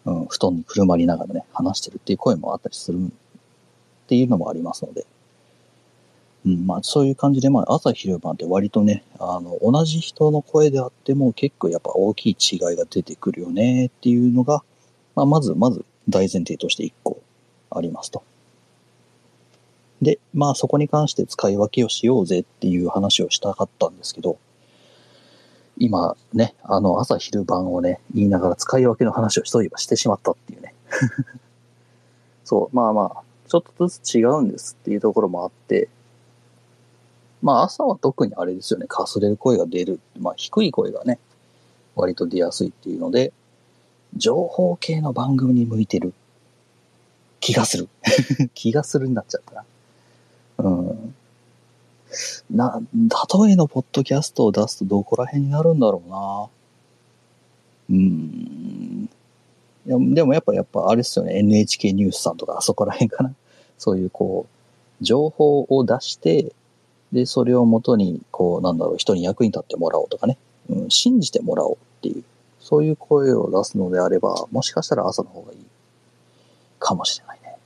[0.05, 3.01] うん、布団にくるまりながらね、話してるっていう声もあったりするっ
[4.09, 5.07] ていうのもありますので、
[6.47, 14.63] うん、まあそういう感じで、まあ朝昼晩って割とね、あの、同じ人の声であっても結構やっぱ大きい違いが出てくるよねっていうのが、
[15.15, 17.21] まあまず、まず大前提として一個
[17.71, 18.23] ありますと。
[20.01, 24.39] で、まあそこに関して使い分けをしようぜっていう話をしたかったんですけど、
[25.77, 30.75] 今ね、あの朝昼晩をね、言いながら使い分けの話をしといばしてしまったっていうね。
[32.45, 35.89] そう、まあまあ、ちょっとずつ違うんですっていうところもあって、
[37.43, 40.01] まあ朝は特にあれですよね、かすれる声が出る。
[40.19, 41.19] まあ低い声がね、
[41.95, 43.33] 割と出やすいっていうので、
[44.17, 46.13] 情報系の番組に向いてる
[47.41, 47.89] 気がする。
[48.55, 49.65] 気がするになっちゃったな。
[50.59, 51.15] うん。
[52.51, 52.81] な、
[53.45, 56.49] 例えのポッドキャストを出すとどこら辺になるんだろうな。
[57.91, 59.09] うん。
[59.87, 63.35] やでもやっぱ、やっぱあれですよね、NHK ニュースさんとかあそこら辺かな。
[63.79, 64.47] そういうこ
[65.01, 66.53] う、情報を出して、
[67.13, 72.23] で、それをもとに、こう、なんだろう、人に役に立ってもらおうとかね、うん、信じてもらおうっていう、
[72.61, 75.59] そういう声を出すのであれば、もしかしたら朝の方がいい
[76.79, 77.57] かもしれないね。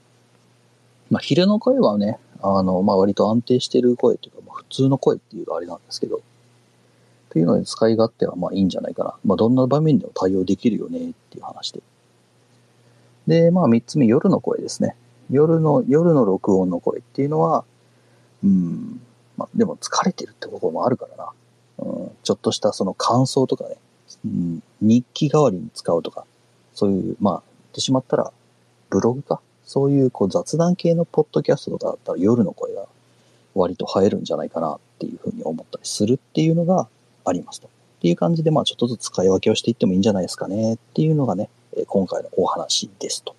[1.11, 6.21] まあ、昼の声はね、あの、まあ、割と安定してる声っていうか、まあ、普通の声っていうあれなんですけど、っ
[7.31, 9.15] ていうので使い勝手はまあいいんじゃないかな。
[9.25, 11.81] まあ、どんな場面でも対応できるよねっていう話で。
[13.27, 14.97] で、まあ、三つ目、夜の声ですね。
[15.31, 17.65] 夜の、夜の録音の声っていうのは、
[18.45, 19.01] うん、
[19.43, 21.31] まあ、でも疲れてるってこともあるからな。
[21.79, 23.77] うん、ちょっとしたその感想とかね、
[24.25, 26.25] うん、日記代わりに使うとか、
[26.75, 27.43] そういう、まあ、言っ
[27.75, 28.33] てしまったら、
[28.91, 29.41] ブログか。
[29.65, 32.87] そういうこう雑談系のポッドキャストとかだったら夜の声が
[33.55, 36.89] 割と映えるんじゃないかなっていうふうに思ったりするっていうのが
[37.25, 37.69] ありますと。
[37.69, 37.71] っ
[38.03, 41.49] ていう感じで、まあちょっとずつ使い分けをしていってもいいんじゃないですかねっていうのがね、
[41.87, 43.35] 今回のお話ですと。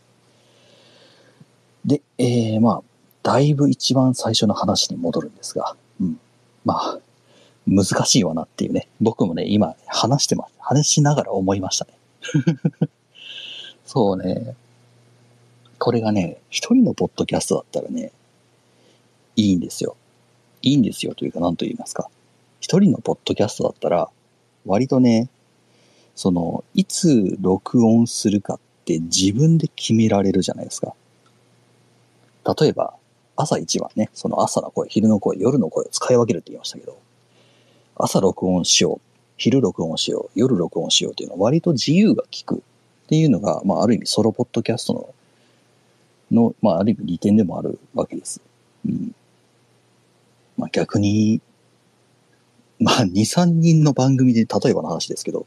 [1.86, 2.82] で、えー、まあ、
[3.24, 6.20] だいぶ一番最初の話に戻るんですが、うん。
[6.66, 7.00] まあ、
[7.68, 8.88] 難しいわなっていうね。
[9.02, 10.54] 僕もね、今話してます。
[10.60, 11.92] 話しながら思いましたね。
[13.86, 14.56] そうね。
[15.78, 18.12] これがね、一人のポッドキャストだったらね、
[19.36, 19.96] いいんですよ。
[20.62, 22.10] いいんですよというか何と言いますか。
[22.62, 24.10] 一人のポッドキャストだったら、
[24.66, 25.30] 割とね、
[26.16, 30.94] その、いつ録音するかって自分で決められるじゃないですか。
[32.60, 32.94] 例えば、
[33.36, 36.98] 朝一番ね、その朝の声、昼の声、夜の声を使い分けるって言いましたけど、
[37.96, 39.02] 朝録音しよう、
[39.38, 42.60] 昼録音しよう、夜録音しようっていうのは割と自由が利くっ
[43.08, 45.14] ていうのが、まあある意味ソロポッドキャストの、
[46.32, 48.42] の、まあある意味利点でもあるわけです。
[48.86, 49.16] うん。
[50.58, 51.42] まあ逆に、
[52.80, 55.46] まあ2、3人の番組で、例えばの話ですけど、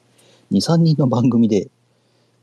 [0.52, 1.68] 2、3人の番組で、い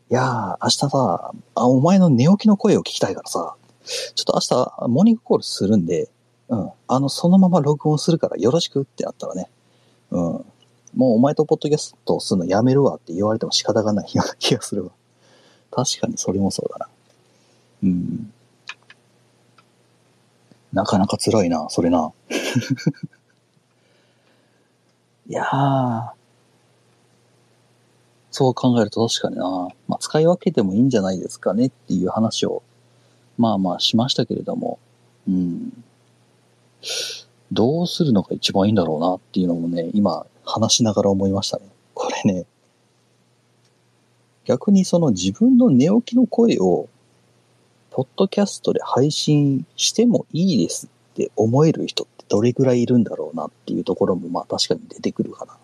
[0.09, 6.09] やー、明日さ、あ、お前の寝起きの声を聞きたいからさ、ちょっと明日、モーニングコールするんで、
[6.49, 9.49] うん、あの、そのまま録音するからよろしくってなったらね、
[10.11, 10.21] うん、
[10.95, 14.91] もうお前とポッドキャストするのやめるわって言われても仕方がないような気がするわ。
[15.71, 16.87] 確かにそれもそうだな。
[17.83, 18.31] うん。
[20.71, 22.11] なかなか辛いな、それな。
[25.27, 26.11] いやー、
[28.31, 32.63] そう考えると確かにな、まあ、使い分けてもいいんじゃないですかねっていう話を
[33.37, 34.79] まあまあしましたけれども、
[35.27, 35.83] うん。
[37.51, 41.65] どうするのが一番いいんだろうなっていうのもね、今話しながら思いましたね。
[41.93, 42.45] これね、
[44.45, 46.89] 逆にその自分の寝起きの声を、
[47.91, 55.55] ポッドキャストで配信してもいいですって思える人ってどれぐらいいるんだろうなっていうところもまあ確かに出てくるかな。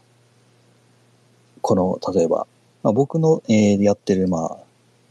[1.61, 2.47] この、例えば、
[2.83, 4.57] まあ、僕の、えー、やってる、まあ、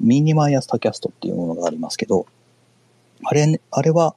[0.00, 2.26] ミニマイアスタキャストっていうものがありますけど、
[3.24, 4.14] あれ、あれは、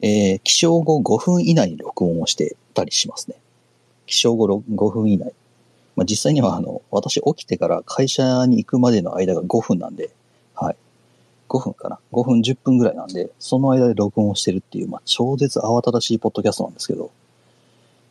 [0.00, 3.36] えー、起床後5分以内に録音をしてたりしますね。
[4.06, 5.32] 起床後5分以内。
[5.96, 10.10] まあ、実際には、あの、私起きてから会社に行くまでの間が5分なんで、
[10.54, 10.76] はい。
[11.48, 11.98] 5分かな。
[12.12, 17.10] 5分10分ぐらいなんで、その間で録音をしてるっていう、まあ、超絶慌ただしいポッドキャストなんですけど、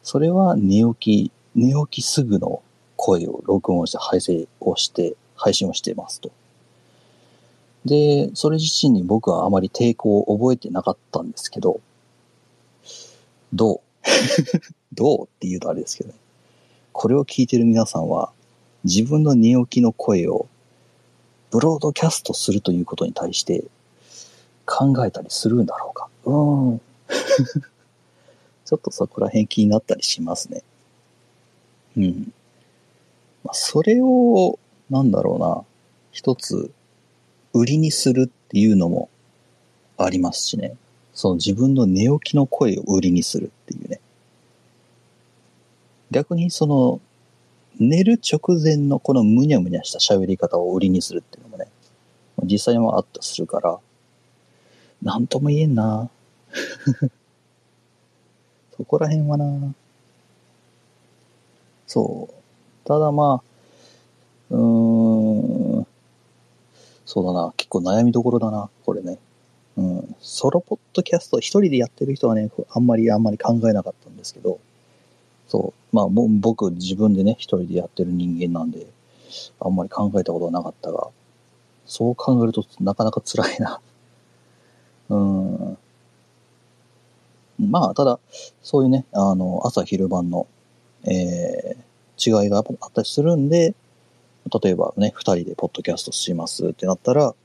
[0.03, 2.61] それは寝起き、寝起きすぐの
[2.97, 6.31] 声を録音して配信をして、配信をしてますと。
[7.87, 11.81] で、それ自身に僕はあまり抵抗を覚えてなかったんですけど、
[13.53, 13.79] どう？
[14.93, 16.15] どうって言うとあれですけどね。
[16.93, 18.31] これを聞いてる皆さんは、
[18.83, 20.47] 自分の寝起きの声を
[21.51, 23.63] ブロードキャストするということに対して
[24.65, 26.09] 考えたりするんだろうか？
[26.25, 26.81] うーん。
[28.65, 30.63] ちょっとそこら辺気になったりしますね。
[31.97, 32.33] うん。
[33.43, 35.63] まあ、それを、なんだろうな、
[36.11, 36.71] 一つ
[37.57, 39.09] 売りにするっていうのも
[39.97, 40.75] ありますしね。
[41.13, 43.99] その自分の寝起きの声を売りにするっていうね。
[46.11, 47.01] 逆にその、
[47.79, 51.67] 寝る直前のこのむにゃむにゃした喋り方を売りにするっていうのもね、
[52.43, 53.79] 実際もあったするから、
[55.01, 56.09] なんとも言えんな
[58.75, 59.73] そこら辺はな
[61.87, 62.33] そう。
[62.87, 65.16] ただまあ、うーん、
[67.07, 67.53] そうだな。
[67.55, 69.17] 結構悩みどころだな、これね。
[69.77, 70.15] うん。
[70.19, 74.59] ソロポッドキャスト、一人でやってる人はね、あんまりあんまり考えなかったんですけど、
[75.47, 75.95] そう。
[75.95, 78.87] まあ、僕、自分でね、一人でやってる人間なんで、
[79.61, 81.07] あんまり考えたことはなかったが、
[81.85, 83.79] そう考えるとなかなか辛いな。
[85.07, 85.77] うん。
[87.57, 88.19] まあ、ただ、
[88.61, 90.45] そういうね、あの、朝昼晩の、
[91.05, 93.75] えー、違いがあったりするんで、
[94.49, 97.35] 例えばね、二人でポッドキャストしますってなったら、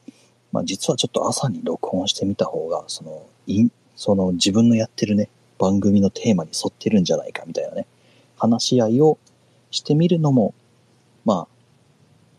[0.52, 7.86] まあ実はちょっと朝に録音してみた方が、その、いその自分のやってるね、番組のテーマに沿ってるんじゃないかみたいなね、
[8.36, 9.18] 話し合いを
[9.70, 10.54] してみるのも、
[11.24, 11.52] まあ、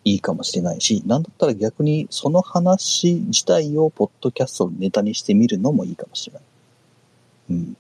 [0.06, 6.44] いいかもしれないし、なんだったら逆にその話自体をポッドキャストネタにしてみるのもいいかもしれない。
[7.52, 7.78] うん。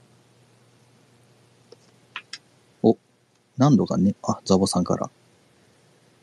[2.81, 2.97] お、
[3.57, 5.09] 何度かね、あ、ザボさんから。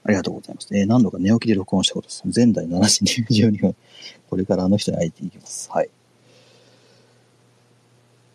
[0.04, 0.68] ありがとうございます。
[0.76, 2.22] えー、何度か寝起きで録音したことです。
[2.34, 3.76] 前代7時12分。
[4.28, 5.70] これからあの人に会いていきます。
[5.70, 5.90] はい。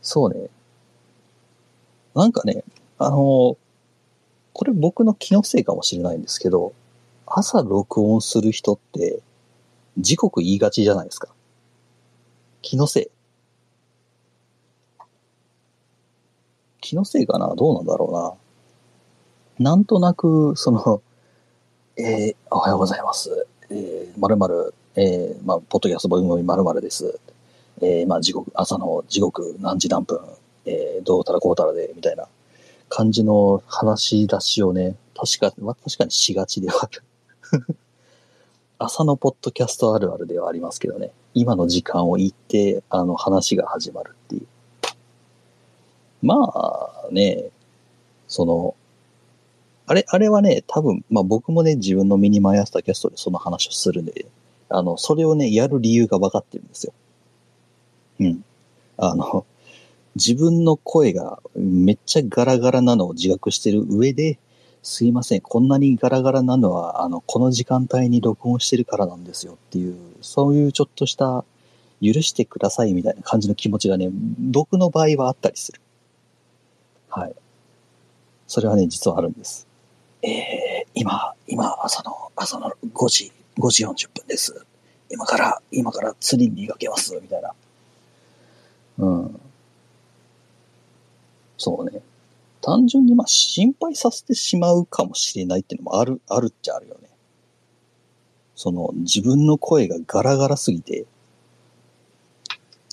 [0.02, 0.50] そうね。
[2.14, 2.64] なんかね、
[3.00, 3.58] あのー、
[4.54, 6.74] これ僕の気のせいかもしれないんですけど、
[7.26, 9.20] 朝録音する人って、
[9.98, 11.30] 時刻言いがちじゃないですか。
[12.62, 13.08] 気のせい。
[16.82, 17.56] 気のせいかな？
[17.56, 18.38] どうなんだろ
[19.60, 19.72] うな。
[19.72, 21.02] なんとなく、その、
[21.98, 23.48] えー、おはようございます。
[23.70, 27.22] えー、まるまる、えー、まあ、ポッドキャスト番組まるまるです。
[27.82, 30.20] えー、まあ、時刻、朝の時刻何時何分、
[30.66, 32.28] えー、どうたらこうたらで、みたいな
[32.90, 37.04] 感じの話し出しをね、確か、まあ、確かにしがちではある。
[38.78, 41.12] 朝のポッドキャストあるあるではありますけどね。
[41.34, 44.48] 今の時間を言って、あの話が始まるっていう。
[46.22, 46.52] ま
[47.08, 47.52] あね、
[48.28, 48.76] その、
[49.88, 54.26] あれ、あれはね、多分、まあ僕もね、自分のミニマイアスタキャストでその話をするんで、
[54.70, 56.94] あの、それをね、やる理由が分かってるんですよ。
[58.20, 58.44] うん。
[58.98, 59.46] あの、
[60.16, 64.40] 自分の声がめっちゃガラガラなのを自覚してる上で、
[64.82, 71.44] すいません、こんなにガラガラなのは、あの、この時間帯に録音してるからなんですよっていう、そういうちょっとした
[72.02, 75.82] 許してくださいみたいな感じの気持ちがね、僕の場合はあったりする。
[77.10, 77.36] はい。
[78.48, 79.68] それはね、実はあるんです。
[80.22, 84.66] えー、今、今、朝の、朝の5時、5時40分です。
[85.10, 87.54] 今から、今から釣りに出かけます、みたいな。
[88.98, 89.42] うん。
[91.58, 92.02] そうね。
[92.62, 97.10] 単純にまあ心配させてしまうかもしれないっていうのもある、あるっちゃあるよね。
[98.56, 101.06] その自分の声がガラガラすぎて、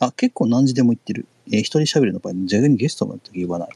[0.01, 1.27] あ、結構何時でも言ってる。
[1.47, 3.69] えー、一人喋りの場合、逆にゲストもやった時言わない。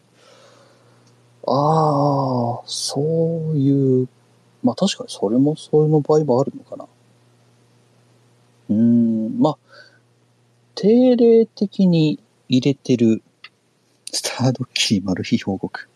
[1.46, 3.00] ああ、そ
[3.52, 4.09] ういう、
[4.62, 6.87] まあ確かにそれもそういうの場合もあるのかな。
[8.68, 9.59] うん、まあ、
[10.74, 13.22] 定例的に入れてる
[14.12, 15.88] スタードキリマル秘報告。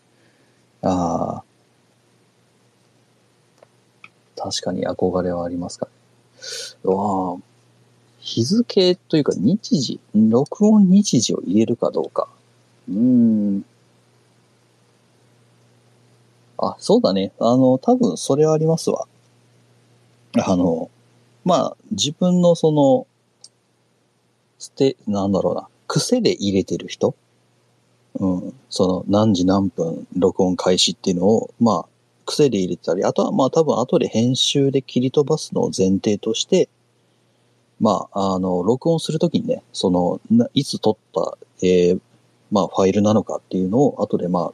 [0.81, 1.43] ああ。
[4.37, 5.91] 確かに憧れはありますかね。
[6.83, 7.37] わあ。
[8.19, 12.27] 日付というか日時、録音日時を入れるかどうか。
[12.89, 13.65] うん。
[16.61, 17.31] あ、そうだね。
[17.39, 19.07] あの、多分それはありますわ。
[20.45, 20.89] あの、
[21.43, 23.07] まあ、自分のその、
[24.59, 27.15] 捨て、なんだろうな、癖で入れてる人？
[28.19, 31.85] うん、その何時何分録音開始っていうのを、まあ、
[32.25, 36.69] 癖で入れたり、あとはまあ多分後で編集で切り飛ばすのを前提として、
[37.79, 40.21] まあ、あの、録音するときにね、その、
[40.53, 41.99] いつ撮った、えー、
[42.51, 44.51] まあ、ファイルなのかっていうのを後でま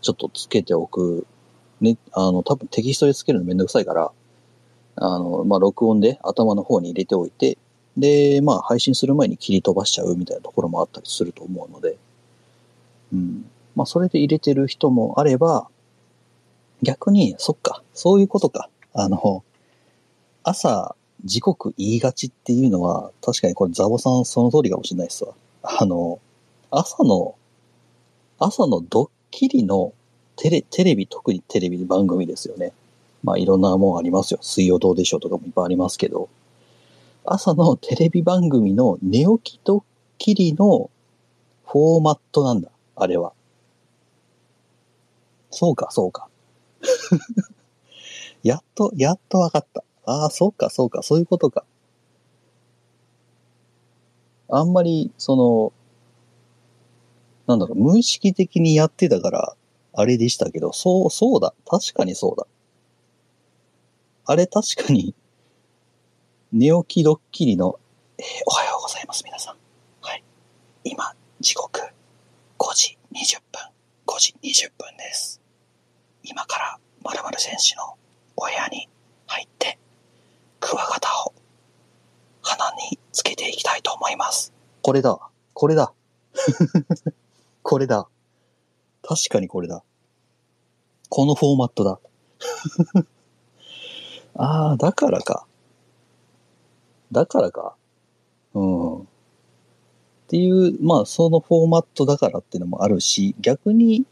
[0.00, 1.26] ちょっとつけておく。
[1.80, 4.10] ね、あの、多分テキストでつけるのめんどくさいから、
[4.96, 7.58] あの、まあ、録音で頭の方に入れておいて、
[7.96, 11.98] で、まあ、配信する前に切り飛ばしちゃうみたいなところもあったりすると思うので、
[13.12, 13.44] うん。
[13.74, 15.68] まあ、それで入れてる人もあれば、
[16.82, 18.70] 逆に、そっか、そういうことか。
[18.94, 19.44] あの、
[20.42, 25.34] 朝、時刻言いがちっていうのは、確かにこれザボさんその通りかもしれないですわ。
[25.62, 26.20] あの、
[26.70, 27.34] 朝の、
[28.38, 29.92] 朝のドッキリの
[30.36, 32.72] テレ、テレビ、特にテレビ番組ですよね。
[33.22, 34.38] まあいろんなもんありますよ。
[34.40, 36.30] 水曜どうでしょうとかもいっぱいありますけど、
[37.26, 39.82] 朝のテレビ番組の寝起きドッ
[40.16, 40.90] キリの
[41.66, 42.70] フォーマットなんだ。
[42.94, 43.32] あれは。
[45.50, 46.28] そうか、そうか。
[48.42, 49.84] やっと、やっとわかった。
[50.06, 51.64] ああ、そうか、そうか、そういうことか。
[54.48, 55.72] あんまり、その、
[57.46, 59.56] なんだろう、無意識的にやってたから、
[59.92, 61.54] あれでしたけど、そう、そうだ。
[61.66, 62.46] 確かにそうだ。
[64.26, 65.14] あれ確かに、
[66.52, 67.78] 寝起きドッキリの、
[68.18, 69.56] えー、おはようございます、皆さん。
[70.00, 70.24] はい。
[70.84, 71.80] 今、時刻、
[72.58, 73.60] 5時20分、
[74.06, 75.40] 5時20分です。
[76.24, 77.94] 今から〇〇選手の
[78.36, 78.88] お部屋に
[79.26, 79.78] 入って、
[80.60, 81.32] クワガタを
[82.42, 84.52] 鼻につけていきたいと思います。
[84.82, 85.18] これだ。
[85.52, 85.92] これだ。
[87.68, 88.06] これだ。
[89.02, 89.82] 確かにこれだ。
[91.08, 91.98] このフォーマットだ。
[94.38, 95.48] ああ、だからか。
[97.10, 97.74] だからか。
[98.54, 99.00] うん。
[99.00, 99.04] っ
[100.28, 104.06] ていう、まあ、そのフォーマットだからっていうのもあるし、逆に、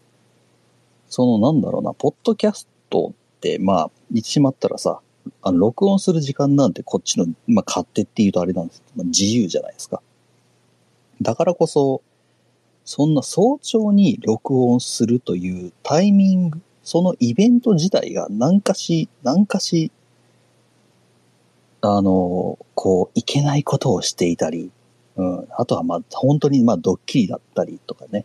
[1.08, 5.00] その、なんだろうな、ポッドキャストって、まあ、言ってしまったらさ、
[5.42, 10.02] あの、録音する時間なんてこっちの、まあ、勝手って言うとあれなんですけど、まあ、自由じゃないですか。
[11.22, 12.02] だからこそ、
[12.84, 19.90] そんな早朝に録音するというタイミング、そのイベント自体が何かし、何かし、
[21.80, 24.70] あの、こう、いけないことをしていたり、
[25.16, 25.46] うん。
[25.56, 28.24] あとはまあ、本当にまあ、ドッキリだったりとかね。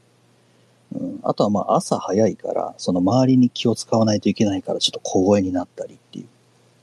[0.93, 1.19] うん。
[1.23, 6.27] あとはまあ、朝早いから、その周りに気を使わないといけないから、ちょっと小声になったりっていう。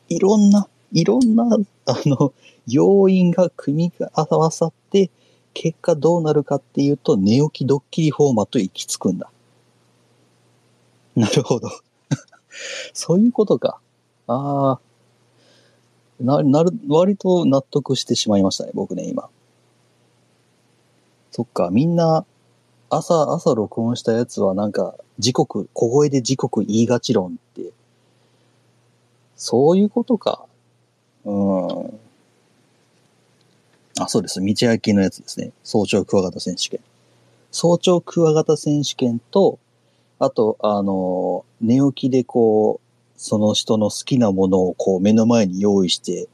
[0.09, 1.45] いろんな、いろんな、
[1.87, 2.33] あの、
[2.67, 5.11] 要因が組み合わさって、
[5.59, 9.31] 結果どうなるかっていうと、寝起きドッキリフォーマット行き着くんだ。
[11.17, 11.71] なるほど。
[12.93, 13.81] そういうことか。
[14.27, 14.81] ああ。
[16.21, 19.31] な、なる、割と納得してしまいましたね、僕ね、今。
[21.31, 22.27] そっか、みんな、
[22.91, 27.73] 朝、朝録音したやつはなんか、時刻、小声で時刻言いがち論って、
[29.37, 30.45] そういうことか。
[31.25, 32.06] うん。
[33.99, 34.41] あ、そうです。
[34.41, 35.53] 道焼きのやつですね。
[35.65, 36.81] 早朝クワガタ選手権。
[37.51, 39.59] 早朝クワガタ選手権と、
[40.19, 42.87] あと、あの、寝起きでこう、
[43.17, 46.29] その人の好きなものをこう目の前に用意して、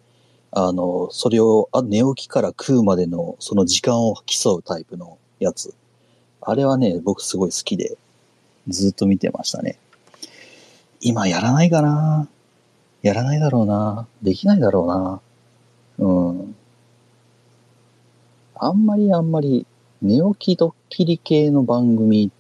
[0.51, 5.75] あの、それをあ寝起きから食うまでのその時間を競うタイプのやつ。
[6.41, 7.97] あれはね、僕すごい好きで、
[8.69, 9.79] ずっと見てましたね。
[11.01, 12.29] 今やらないかな
[13.03, 15.21] やらないだろうなできないだろ
[15.99, 16.57] うなうん。
[18.65, 19.67] あんまりあんまり
[20.03, 22.31] 寝起きドッキリ系の番組、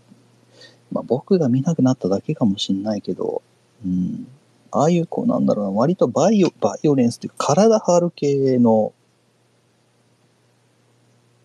[0.92, 3.42] まあ僕が見なくなっただけかもしんないけど、
[3.84, 4.28] うん。
[4.70, 8.92] ああいうこうなんだろうな、割とバイオ、バイオレンスっていう体張る系の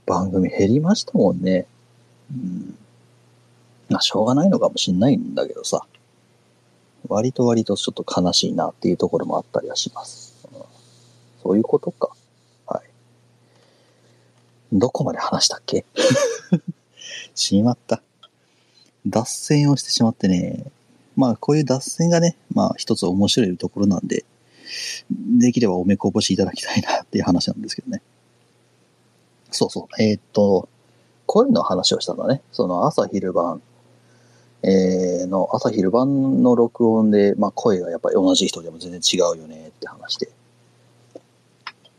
[0.06, 1.66] 番組減りましたもんね。
[2.32, 2.78] うん。
[3.90, 5.88] まあしょうがないのかもしんないんだけどさ。
[7.10, 10.36] 割と割とちょっと悲しいなっていうところもあったりはします。
[11.42, 12.17] そういうことか。
[14.74, 15.86] どこまで話したっけ？
[17.36, 18.02] しまった。
[19.06, 20.66] 脱線をしてしまってね。
[21.16, 24.26] まあ、こういう脱線がね、まあ、一つ面白いところなんで、
[25.40, 28.02] できればおめこぼしいただきたいなっていう話なんですけどね。
[29.52, 30.02] そうそう。
[30.02, 30.68] えーっと、
[31.26, 32.42] 声の話をしたんだね。
[32.52, 33.62] その朝昼晩、
[34.64, 40.30] えーの朝昼晩の録音で、まあ声がやっぱり同じ人でも全然違うよねって話で。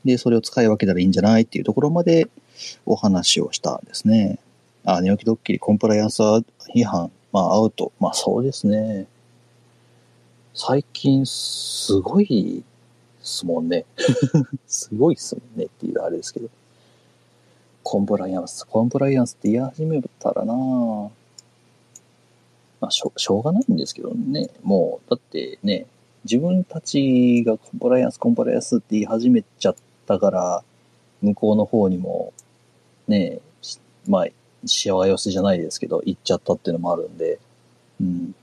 [0.04, 2.28] で、それを使い分けたらいいんじゃないっていうところまで
[2.86, 4.38] お話をしたんですね。
[4.84, 6.22] あ、寝起きドッキリ、コンプライアンス
[6.74, 7.92] 違反、まあアウト。
[8.00, 9.06] まあそうですね。
[10.54, 12.64] 最近すごい
[13.22, 13.84] すもんね。
[14.66, 16.48] すごいっすもんねっていうあれですけど。
[17.82, 21.11] コンプライアンス、コンプライアンスって言い始めたらなぁ
[22.80, 24.50] まあしょ、しょうがないんですけどね。
[24.62, 25.86] もう、だってね、
[26.24, 30.62] 自分たちがコンプライアンス、コンプライアンスって言い始めちゃったから、
[31.22, 32.32] 向こうの方にも、
[33.09, 34.26] ね、しまあ、
[34.66, 37.38] しわ寄せじゃないですけど、行っちゃったっていうのもあるんで、
[38.00, 38.34] うん。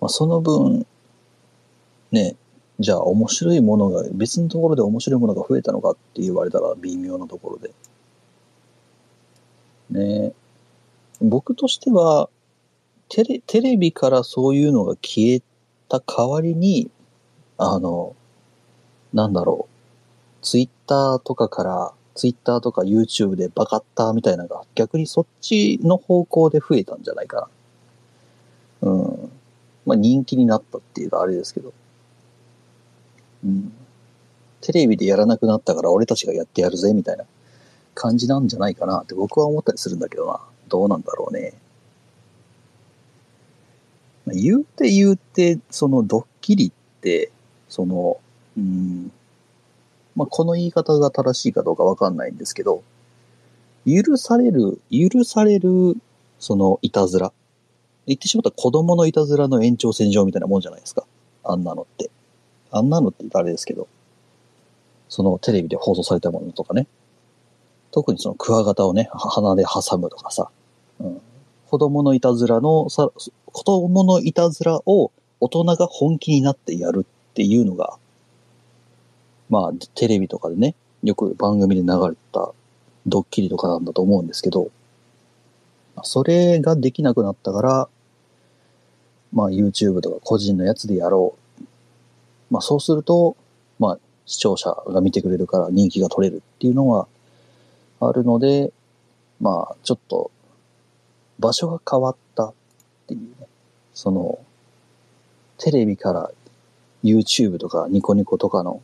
[0.00, 0.86] まあ、その分、
[2.12, 2.36] ね、
[2.78, 7.70] じゃあ面白いものが、別のところで面白いものが増えたのかって言われたら微妙なところで。
[9.90, 10.32] ね
[11.20, 12.30] 僕としては、
[13.08, 15.42] テレ、テレビからそういうのが消え
[15.88, 16.90] た代わりに、
[17.58, 18.14] あの、
[19.12, 19.68] なんだろ
[20.40, 27.48] う、ツイッターとかから、ツイッターとか YouTube でバカッターみたいなのが逆にそっちの方向で増えたんじゃないか
[28.82, 28.90] な。
[28.90, 29.32] うん。
[29.86, 31.72] まあ人気になったっていうかあれですけど。
[33.44, 33.72] うん。
[34.60, 37.24] テレビでやらなくなったから俺たちがやってやるぜみたいな
[37.94, 40.40] 感じなんじゃないかなって僕は思ったりするんだけどな。
[40.68, 41.54] どうなんだろうね。
[44.26, 47.30] まあ言うて言うて、そのドッキリって、
[47.68, 48.18] その、
[48.56, 49.12] うん、
[50.16, 52.82] まあ、この言い方が正しいかどうかわかんないんですけど、
[53.86, 55.96] 許される、許される、
[56.38, 57.32] その、いたずら。
[58.06, 61.06] 言ってしまったら子供のいたずらの延長線上みたいなもんじゃないですか。
[61.44, 62.10] あんなのって。
[62.70, 63.88] あんなのって言ったらあれですけど、
[65.08, 66.86] そのテレビで放送されたものとかね。
[67.90, 70.50] 特にそのクワガタをね、鼻で挟むとかさ。
[71.00, 71.20] うん、
[71.66, 73.10] 子供のいたずらのさ、
[73.46, 77.98] 子供のいたずらを大人が本気になってやるっていうのが、
[79.50, 82.52] まあ、テレビとかでね、よく番組で流れた
[83.06, 84.70] ドッキリとかなんだと思うんですけど、
[86.02, 87.88] それができなくなったから、
[89.32, 91.64] まあ YouTube とか個人のやつでやろう。
[92.50, 93.36] まあそうすると、
[93.78, 97.08] まあ視聴者が見てくれるから人気が取れるっていうのは
[98.00, 98.72] あるので、
[99.40, 100.30] まあちょっと
[101.40, 102.52] 場所が変わったっ
[103.08, 103.46] ていうね、
[103.94, 104.38] その、
[105.58, 106.30] テレビから
[107.02, 108.82] YouTube とかニコニコとかの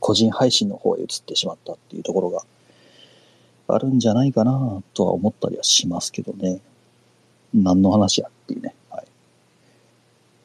[0.00, 2.42] 個人配信の方へ移ってしまったっていうところが
[3.68, 6.60] あるんじゃないかなとは思ったりはしますけどね。
[7.54, 8.74] 何の話やっていうね。
[8.90, 9.06] はい。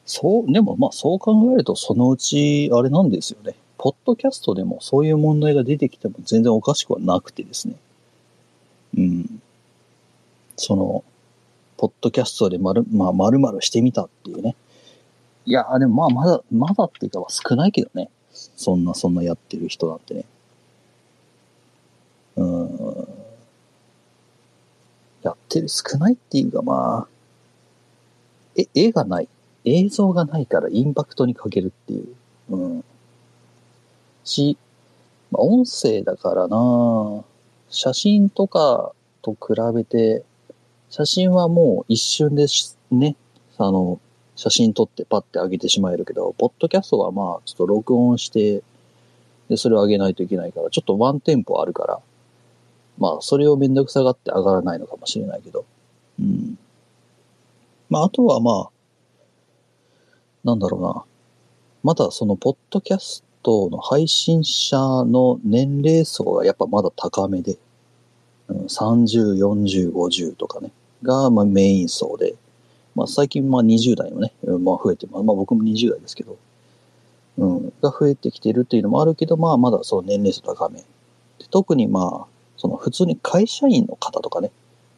[0.06, 3.54] そう、でもまあそう考えるとそのうちあれなんですよね。
[3.78, 7.74] ポッドキャストでもそういう問題が出てきても全然おかしくはなくてですね。
[8.96, 9.42] うん。
[10.56, 11.04] その、
[11.76, 14.54] ポッドキャストでまる、まあ、まるしてみたっていうね。
[15.46, 18.08] いや、でもまあまだ、まだっていうか少ないけどね。
[18.56, 20.24] そんな、そんなやってる人なんてね。
[22.36, 23.08] うん。
[25.22, 27.08] やってる少ないっていうかまあ、
[28.56, 29.28] え、絵がない。
[29.64, 32.08] 映像がないからインパクトに欠けるっていう。
[32.50, 32.84] うん。
[34.24, 34.56] し、
[35.30, 37.24] まあ、音声だからな
[37.70, 38.92] 写真とか
[39.22, 40.24] と比べて、
[40.90, 42.46] 写真はもう一瞬で
[42.90, 43.16] ね、
[43.56, 43.98] あの、
[44.36, 48.62] 写真撮ってパッて上げてしまえるけど、ポッドキャストはまあ、ちょっと録音して、
[49.48, 52.00] で、それを上げないといけないから、ちょっとワンテンポあるから、
[52.98, 55.64] まあ、それをめんどくさがって上がらないのかもしれないけど。
[56.20, 56.58] うん。
[57.90, 58.70] まあ、あとはまあ、
[60.44, 61.04] なんだろうな。
[61.82, 67.58] まだその、ポッドキャストの配信者の年齢層がやっぱまだ高めで、
[68.48, 70.70] うん、30、40、50とかね、
[71.02, 72.34] が、まあ、メイン層で、
[72.94, 76.36] まあ、最近、まあ、20代もね、まあ、増えて、まあ、僕も20代ですけど、
[77.38, 80.84] うん、が増えてきてるっていうのもあるけど、まあ、まだその年齢層高め。
[81.50, 84.50] 特にまあ、その普通に会社員の方とかね、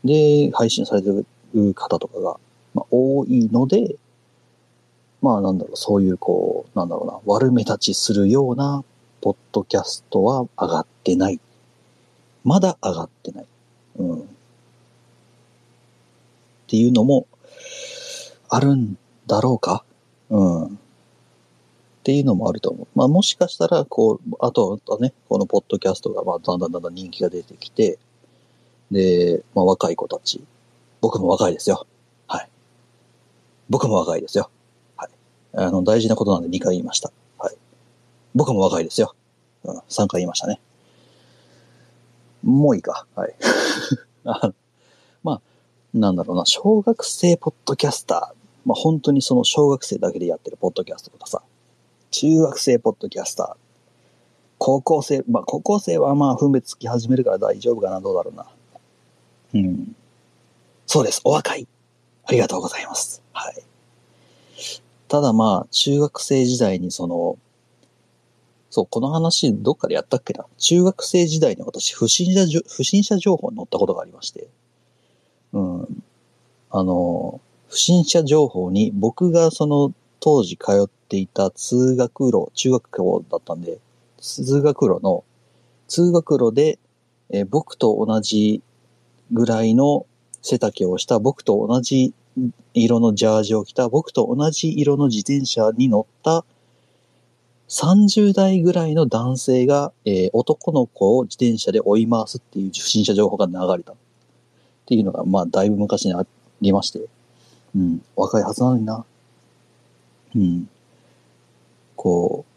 [0.05, 1.09] で、配信されて
[1.55, 2.37] る方とかが、
[2.75, 3.97] まあ、多いので、
[5.23, 8.85] まあなんだろう、そういうこう、なんだろうな、悪目立ちするような、
[9.23, 11.41] ポッドキャストは上がってない。
[12.45, 13.47] まだ上がってない。
[13.97, 14.21] うん。
[14.21, 14.25] っ
[16.67, 17.27] ていうのも、
[18.49, 18.97] あるん
[19.27, 19.85] だろうか？
[20.31, 20.67] うん。
[20.67, 20.71] っ
[22.05, 22.87] ていうのもあると思う。
[22.95, 27.99] まあもしかしたら、こう、あとはね、このポッドキャストが、まあだんだんだんだん人気が出てきて、
[28.91, 30.45] で、まあ若い子たち、
[31.01, 31.87] 僕も若いですよ。
[32.27, 32.51] はい。
[33.71, 34.51] 僕も若いですよ。
[34.97, 35.11] はい。
[35.55, 37.11] あの、大事なことなんで2回言いました。
[37.39, 37.57] はい。
[38.35, 39.15] 僕も若いですよ。
[39.65, 40.61] うん、3回言いましたね。
[42.43, 43.07] もういいか。
[43.15, 43.35] はい。
[45.95, 48.69] なんだろうな、小学生ポッドキャスター。
[48.69, 51.43] まあ本当にその小学生だけでやってるポッドキャストとかさ、
[52.11, 53.65] 中学生ポッドキャスター。
[54.59, 58.47] 高校生、まあ高校生はまあ分別つき始めるから大丈夫かな、どうだろうな。
[59.55, 59.95] うん。
[60.87, 61.69] そうです、お若い。
[62.25, 63.23] ありがとうございます。
[63.33, 63.63] はい。
[65.07, 67.39] ただまあ、中学生時代にその、
[68.71, 70.45] そう、この話どっかでやったっけな。
[70.59, 74.49] 中学生時代に私、不審者、不審者情報に載ったことがありまして。
[75.55, 76.03] うん。
[76.71, 83.79] あの、不審者情報に僕がその当時通っていた通学路、中学校だったんで、
[84.19, 85.25] 通学路の、
[85.87, 86.79] 通学路で、
[87.31, 88.63] えー、僕と同じ
[89.33, 90.07] ぐらいの
[90.43, 92.13] 背丈をした僕と同じ
[92.75, 96.45] 色のジャージを着た僕と同じ色の自転車に乗った
[97.69, 103.95] 30代ぐらいの男性が、えー、男の子を自転車で追い回すっていう不審者情報が流れた。
[104.85, 106.27] っていうのが、まあ、だいぶ昔にあ
[106.61, 107.01] りまして。
[107.75, 108.03] うん。
[108.17, 109.05] 若いはずなのにな。
[110.37, 110.69] うん。
[111.97, 112.55] こう、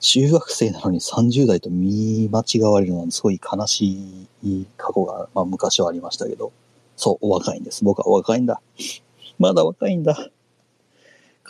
[0.00, 6.52] 中学生なのに30代と見間違われるのはすごい悲しい過去が、まあ昔はありましたけど、
[6.96, 7.84] そう、若いんです。
[7.84, 8.62] 僕は若いんだ。
[9.38, 10.30] まだ若いんだ。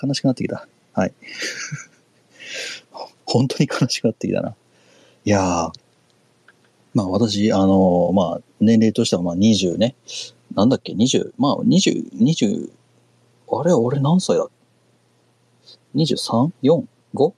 [0.03, 0.67] 悲しくなってきた。
[0.95, 1.15] はい。
[3.27, 4.57] 本当に悲しくなってきたな。
[5.25, 5.73] いやー、
[6.95, 9.95] まあ私、あの、まあ年齢としてはまあ20ね。
[10.55, 12.71] なんだっけ、20、まあ20、20、
[13.53, 14.49] あれ、俺何歳だ
[15.95, 17.33] ？23?4?5?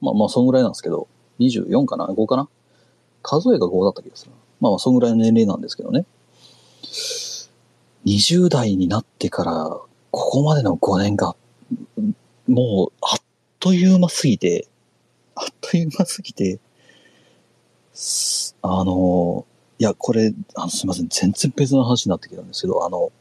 [0.00, 2.48] まあまあ、そんぐらいなんですけど、24かな ?5 かな？
[3.22, 4.32] 数えが5だった気がする。
[4.60, 6.04] まあまあ、そんぐらいの年齢なんですけどね。
[8.06, 9.80] 20代になってから、
[10.10, 11.36] ここまでの5年が、
[12.48, 13.18] もう、あっ
[13.58, 14.66] という間すぎて、
[15.34, 16.58] あっという間すぎて、
[18.62, 19.46] あの、
[19.78, 23.12] いや、これ、あのすいません、全然別の話になってきたんですけど、あの、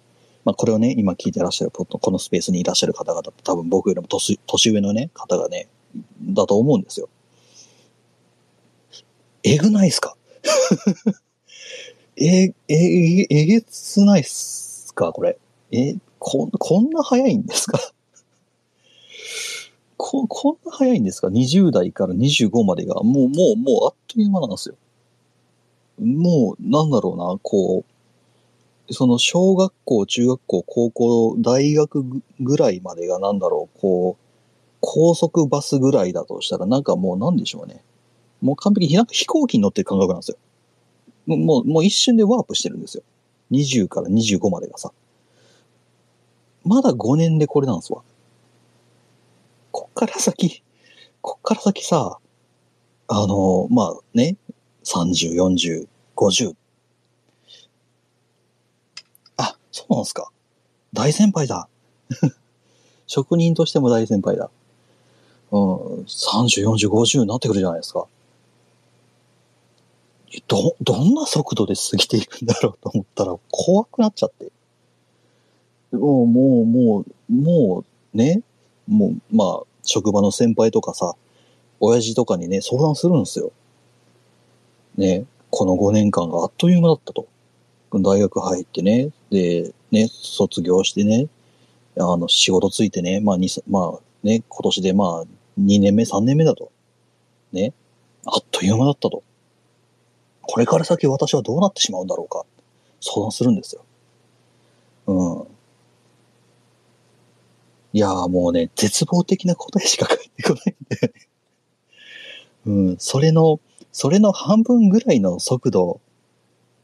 [0.46, 5.68] まあ、これをね、今聞いてらっしゃる、このスペースにいらっしゃる方々多分僕よりも年、年上のね、方がね、
[6.22, 7.10] だと思うんですよ。
[9.44, 10.16] えぐないっすか？
[12.18, 12.26] え、
[12.68, 15.38] え、え、えげつないっすかこれ？
[15.72, 17.80] え、こ、こんな早いんですか？
[20.00, 24.76] こ、こんな早いんですか ?20 代から25までが、もう、もう、もう、あっという間なんですよ。
[26.00, 27.84] もう、なんだろうな、こ
[28.90, 32.06] う、その小学校、中学校、高校、大学
[32.40, 34.26] ぐらいまでがなんだろう、こう、
[34.80, 37.84] 高速バスぐらいだとしたら、なんかもうなんでしょうね。
[38.42, 40.38] もう完璧になんか飛行機に乗ってる感覚なんですよ。
[41.28, 43.04] もう、もう一瞬でワープしてるんですよ。
[43.52, 44.94] 20から25までがさ。
[46.64, 48.02] まだ5年でこれなんですわ。
[49.72, 50.64] こっから先、
[51.22, 52.20] こっから先さ、
[53.08, 54.38] あの、まあね、
[54.84, 56.56] 30、40、50。
[59.38, 60.30] あ、そうなんすか。
[60.94, 61.68] 大先輩だ。
[63.08, 64.50] 職人としても大先輩だ。
[65.52, 65.62] うん、
[66.04, 68.08] 30、40、50になってくるじゃないですか。
[70.48, 74.52] ど、どんな速度で過ぎていくんだろうと思ったら怖くなっちゃって。
[75.92, 78.44] もう、もう、もう、もう、ね、
[78.90, 81.16] もう、まあ、職場の先輩とかさ、
[81.80, 83.52] 親父とかにね、相談するんですよ。
[84.98, 87.28] ね、この5年間があっという間だったと。
[87.92, 91.28] 大学入ってね、で、ね、卒業してね、
[91.98, 95.24] あの、仕事ついてね、まあ、に、まあ、ね、今年でまあ、
[95.60, 96.72] 2年目、3年目だと。
[97.52, 97.74] ね、
[98.26, 99.24] あっという間だったと。
[100.42, 102.46] これから先私はどうなってしまうんだろうか。
[103.02, 103.84] 相談するんですよ。
[105.08, 105.48] うん。
[107.94, 111.30] いやーもうね、絶望的な答えしか返ってこないんだよね。
[112.66, 113.60] うん、それの、
[113.92, 116.02] それの半分ぐらいの速度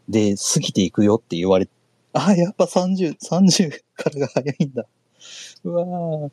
[0.10, 1.68] で過ぎていくよって言われ、
[2.14, 4.86] あ、やっぱ30、30からが早いんだ。
[5.64, 6.32] うわー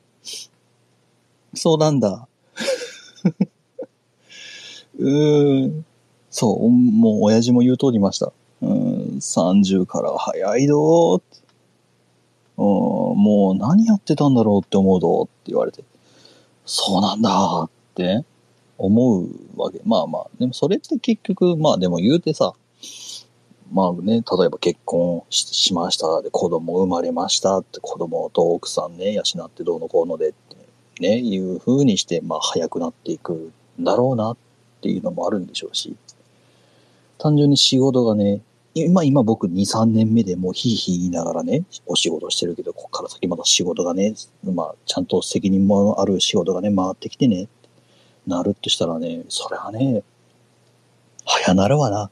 [1.54, 2.28] そうなんだ。
[4.98, 5.84] うーん。
[6.30, 8.32] そう、もう親父も言う通りました。
[8.62, 11.22] うん、30から早いどーっ。
[12.56, 15.84] もう何やってたんだろうって思うどって言われて。
[16.64, 18.24] そうなんだって
[18.78, 19.80] 思うわけ。
[19.84, 22.54] まあまあ、でもそれって結局、まあでも言うてさ、
[23.72, 30.56] まあね、例えば結婚しましたで子供生まれましたって子供と奥さんね、養ってどうのこうのでって
[31.00, 34.36] ね、いう風にして、まあ早くなっていくんだろうなっ
[34.82, 35.96] ていうのもあるんでしょうし。
[37.18, 38.40] 単純に仕事がね、
[38.74, 47.48] 今、今僕2、3年目でもうひいひい言いながらね、お仕事してるけど、こっから先まだ仕事がね、まあ、ちゃんと責任もある仕事がね、回ってきてね、
[48.26, 50.02] なるとしたらね、それはね、
[51.24, 52.10] 早なるわな。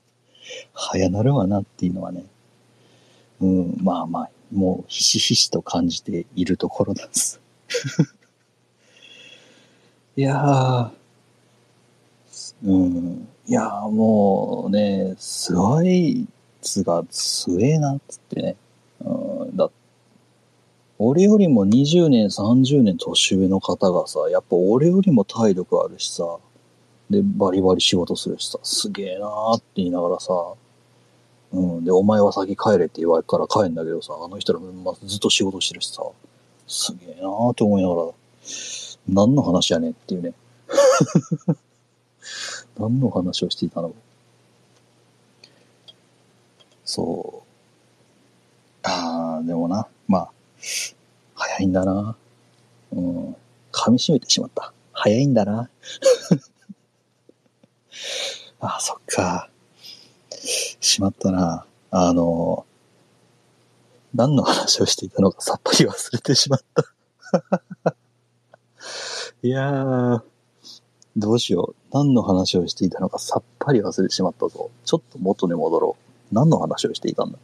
[0.74, 2.24] 早なるわなっていうのはね、
[3.40, 7.40] うん、まあまあ、もうひしひしと感じているところなんです。
[10.16, 10.90] いやー、
[12.64, 16.26] うん、いやーもうね、すごい
[16.60, 18.56] つが強えなっつってね。
[19.00, 19.70] うん、だ
[20.98, 26.36] 俺よりも20年、30年年上の方がさ、やっぱ俺よりも体力あるしさ、
[27.08, 30.34] で、バリバリ仕事するしさ、すげえなーって言いながらさ、
[31.52, 36.02] うん、で、お前は先帰れって言われから帰るんだけどさ、あの人ら、ま、ずっと仕事してるしさ、
[36.66, 38.08] すげえなーって思いながら、
[39.08, 40.34] 何の話やねんっていうね。
[42.78, 43.94] 何の話をしていたの？
[46.84, 47.48] そう。
[48.82, 50.30] ああ、でもな、まあ、
[51.34, 52.16] 早いんだな。
[52.92, 53.36] うん。
[53.72, 54.72] 噛み締めてしまった。
[54.92, 55.68] 早いんだな。
[58.60, 59.50] ああ、そっか。
[60.80, 61.66] しまったな。
[61.90, 62.66] あの、
[64.14, 66.84] 何の話をしていたのかさっぱり忘れてしまった。
[69.42, 70.22] いやー、
[71.18, 71.76] どうしよう。
[71.92, 74.70] 何の話をしていたのかさっぱり忘れてしまったぞ。
[74.84, 75.96] ちょっと元に戻ろ
[76.30, 76.34] う。
[76.34, 77.38] 何の話をしていたんだ？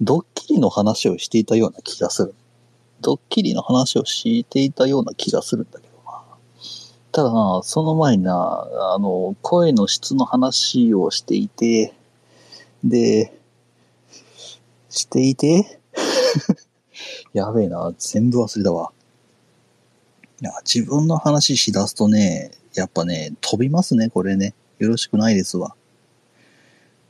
[0.00, 2.34] ドッキリの話をしていたような気がする。
[3.02, 6.22] ドッキリの話をしていたような気がするんだけどな。
[7.12, 11.92] ただな、その前にな、あの、声の質の話をしていて、
[12.82, 13.38] で、
[14.88, 15.78] していて
[17.34, 18.92] やべえな、全部忘れたわ。
[20.42, 24.54] いや、自分の話しだすとね、やっぱね、飛びますね、これね。
[24.78, 25.74] よろしくないですわ。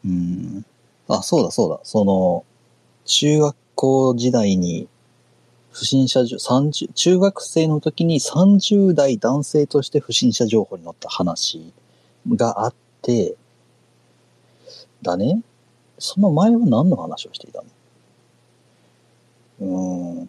[0.04, 0.64] うん。
[1.08, 1.80] あ、そうだそうだ。
[1.84, 2.44] その、
[3.04, 4.88] 中学校時代に、
[5.72, 11.72] 不審者情、30、中学生の時に30代男性として不審者情報に載った話
[12.28, 13.36] があって、
[15.02, 15.42] だね。
[15.98, 17.66] その前は何の話をしていたの？
[19.60, 20.28] うーん。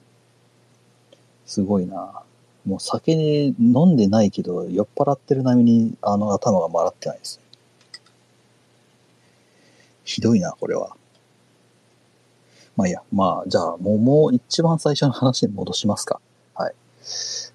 [1.45, 2.23] すごいな。
[2.65, 7.43] もう酒飲んでないけど、酔っ払ってる並みに、あの、頭が回ってないですね。
[10.03, 10.95] ひどいな、これは。
[12.75, 16.19] まあいいや、まあ、じゃあ、もう、もう一番最初の話に戻しますか。
[16.53, 16.73] はい。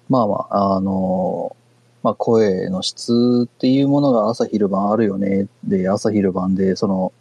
[0.09, 1.55] まあまあ、あの、
[2.03, 5.47] まあ声の質っていうものが朝昼晩あるよね。
[5.63, 7.11] で、朝昼晩で、その、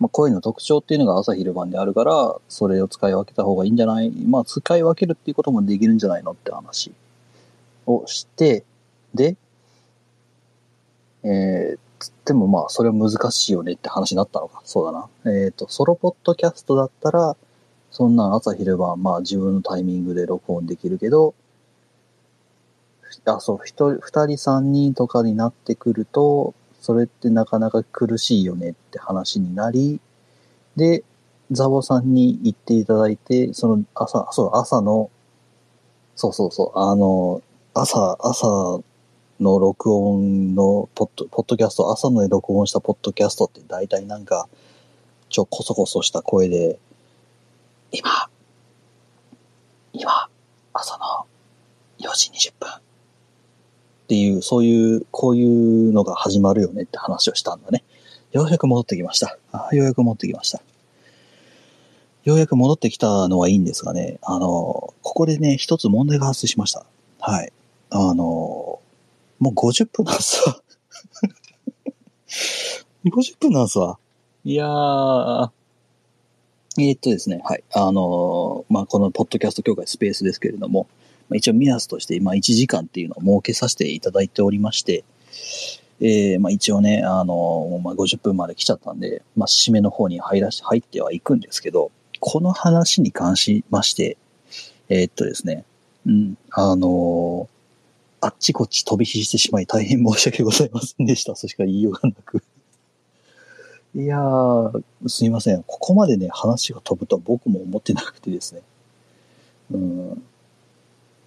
[0.00, 4.10] まあ声の特徴っていうのが朝昼晩であるから、それを使い分けた方がいいんじゃない？
[4.10, 6.92] まあ使い分けるっていうこともできるんじゃないのって話
[7.88, 8.64] をして、
[9.14, 9.36] で、
[11.24, 14.60] えー、つってもまあそれは難しいよねって話になったのか。
[14.64, 15.08] そうだな。
[15.32, 17.36] えっ、と、ソロポッドキャストだったら、
[17.90, 21.34] そんな朝昼晩、まあ自分のタイミングで録音できるけど、
[23.24, 30.00] あ、そう、一人、二人三人とかになってくると、それってなかなか苦しいよねって話になり、
[30.76, 31.02] で、
[31.50, 35.10] ザボさんに言っていただいて、その朝、そう、朝の、
[36.14, 37.42] そうそうそう、あの、
[37.80, 38.80] 朝、朝
[39.38, 44.48] の録音のポッド、ポッドキャスト、朝の録音したポッドキャストって大体なんか、
[45.28, 46.80] ちょ、こそこそした声で、
[47.92, 48.28] 今、
[49.92, 50.28] 今、
[50.72, 51.26] 朝の
[52.00, 52.80] 4時20分っ
[54.08, 57.84] ていう、そういう、こういうのが始まるよねって話をしたんだね。
[58.32, 59.38] ようやく戻ってきました。
[59.52, 60.60] あようやく戻ってきました。
[62.24, 66.84] ようやく戻ってきたのはいいんですがね、あの、ここでね、一つ問題が発生しました。
[67.20, 67.52] はい。
[67.90, 68.80] あの、
[69.38, 70.60] もう50分なんすわ。
[73.04, 73.98] 50分なんすわ。
[74.44, 75.50] いやー、
[76.78, 77.64] えーっとですね、はい。
[77.72, 80.86] あのーまあ、このポッドキャスト協会スペースですけれども、
[81.28, 85.04] まあ、一応目安として今1時間っていうのを設けさせていただいておりまして、
[86.00, 94.16] えーまあ、一応ね、あのーまあ、50分まで来ちゃったんで、まあ、締めの方に入らし、入ってはいくんですけど、この話に関しまして、
[94.88, 95.64] えーっとですね、
[96.06, 97.57] うん、あのー
[98.20, 101.36] あっちこっち飛び火してしまい大変申し訳ございませんでした。
[101.36, 102.42] そしか言いようがなく。
[103.94, 105.62] いやー、すいません。
[105.62, 108.62] ここまでね、話が飛ぶとは僕も思ってなくてですね。
[109.72, 110.22] うん。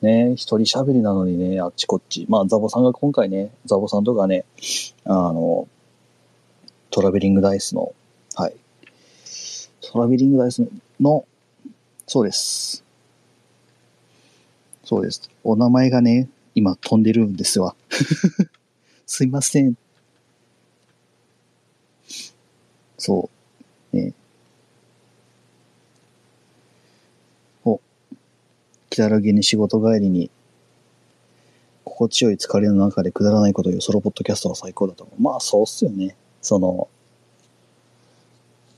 [0.01, 2.25] ね一人喋りなのにね、あっちこっち。
[2.29, 4.45] まあ、ザボさんが今回ね、ザボさんとかね、
[5.05, 5.67] あの、
[6.91, 7.93] トラベリングダイスの、
[8.35, 8.55] はい。
[9.81, 10.67] トラベリングダイス
[10.99, 11.25] の、
[12.05, 12.83] そうです。
[14.83, 15.29] そうです。
[15.43, 17.75] お名前がね、今飛んでるんですわ。
[19.05, 19.75] すいません。
[22.97, 23.29] そ
[23.93, 23.97] う。
[23.97, 24.13] ね。
[27.65, 27.79] お。
[28.89, 30.29] 来たらげに仕事帰りに、
[31.83, 35.21] 心地よい疲れの中でくだらないことを言うソロポッドキャストが最高だと思う。
[35.21, 36.15] まあ、そうっすよね。
[36.41, 36.87] その、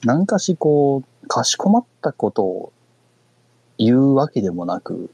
[0.04, 2.74] なんかしこう、かしこまったことを
[3.78, 5.10] 言うわけでもなく、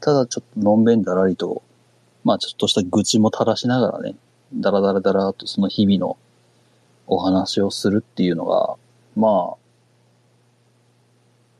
[0.00, 1.62] ただちょっとのんべんだらりと、
[2.24, 4.14] まあちょっとした愚痴も垂らしながらね、
[4.54, 6.16] だらだらだらとその日々の
[7.06, 8.76] お話をするっていうのが、
[9.16, 9.56] まあ、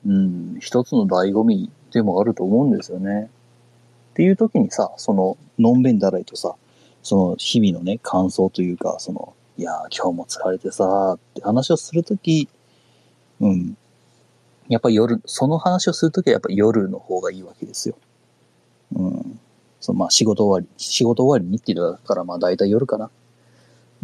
[0.07, 3.31] うん、一つの醍醐味でもあると思うんですよね。
[4.13, 6.55] っていう時にさ、その、のんべんだらりとさ、
[7.03, 12.49] その日々のね、感想というか、その、いやー今日も疲れてさーって話をするとき、
[13.41, 13.77] うん。
[14.69, 17.97] やっぱ夜、その話をするときはやっぱ夜の方がいいわけですよ。
[18.95, 19.41] うん。
[19.81, 23.11] そのまあ仕事終わり、仕事終わりにって言うからまあ大体夜かな。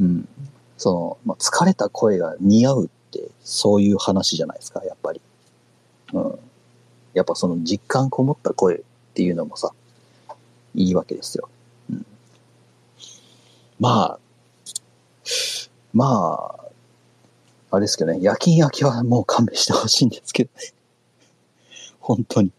[0.01, 0.29] うん。
[0.77, 5.21] その、まあ疲れた声が似合うってそういう話じゃないですか、やっぱり。
[6.13, 6.39] うん。
[7.15, 8.81] やっぱその実感こもった声っ
[9.15, 9.73] ていうのもさ、
[10.75, 11.49] いいわけですよ。
[11.91, 12.07] うん。
[13.81, 14.19] まあ、
[15.93, 16.59] ま
[17.71, 20.73] あ、あれですけどね、夜勤明けはもう勘弁してほしいんですけどね。
[22.01, 22.51] 本当に。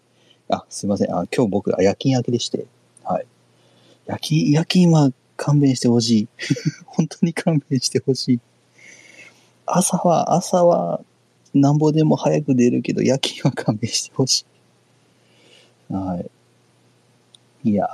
[0.49, 1.11] あ、すいません。
[1.11, 2.65] あ今日僕、夜勤明けでして。
[3.08, 3.26] はい。
[4.05, 6.28] 夜勤、夜勤は勘弁してほしい。
[6.86, 8.39] 本当に勘弁してほしい。
[9.66, 11.01] 朝は、朝は、
[11.53, 14.45] なんぼでも早く出るけど、夜勤は勘弁してほし
[15.89, 15.93] い。
[15.93, 16.20] は
[17.64, 17.70] い。
[17.70, 17.88] いやー、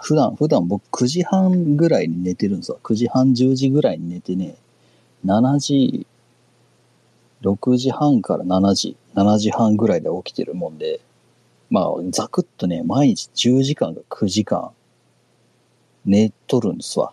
[0.00, 2.78] 普段、普段僕9時半ぐらいに寝てるんですわ。
[2.82, 4.56] 9時半、10時ぐらいに寝てね、
[5.24, 6.06] 7時、
[7.42, 11.00] 6時半から7時、7時半ぐらいで起きてるもんで、
[11.70, 14.70] まあ、ざくっとね、毎日10時間か9時間
[16.04, 17.12] 寝とるんですわ。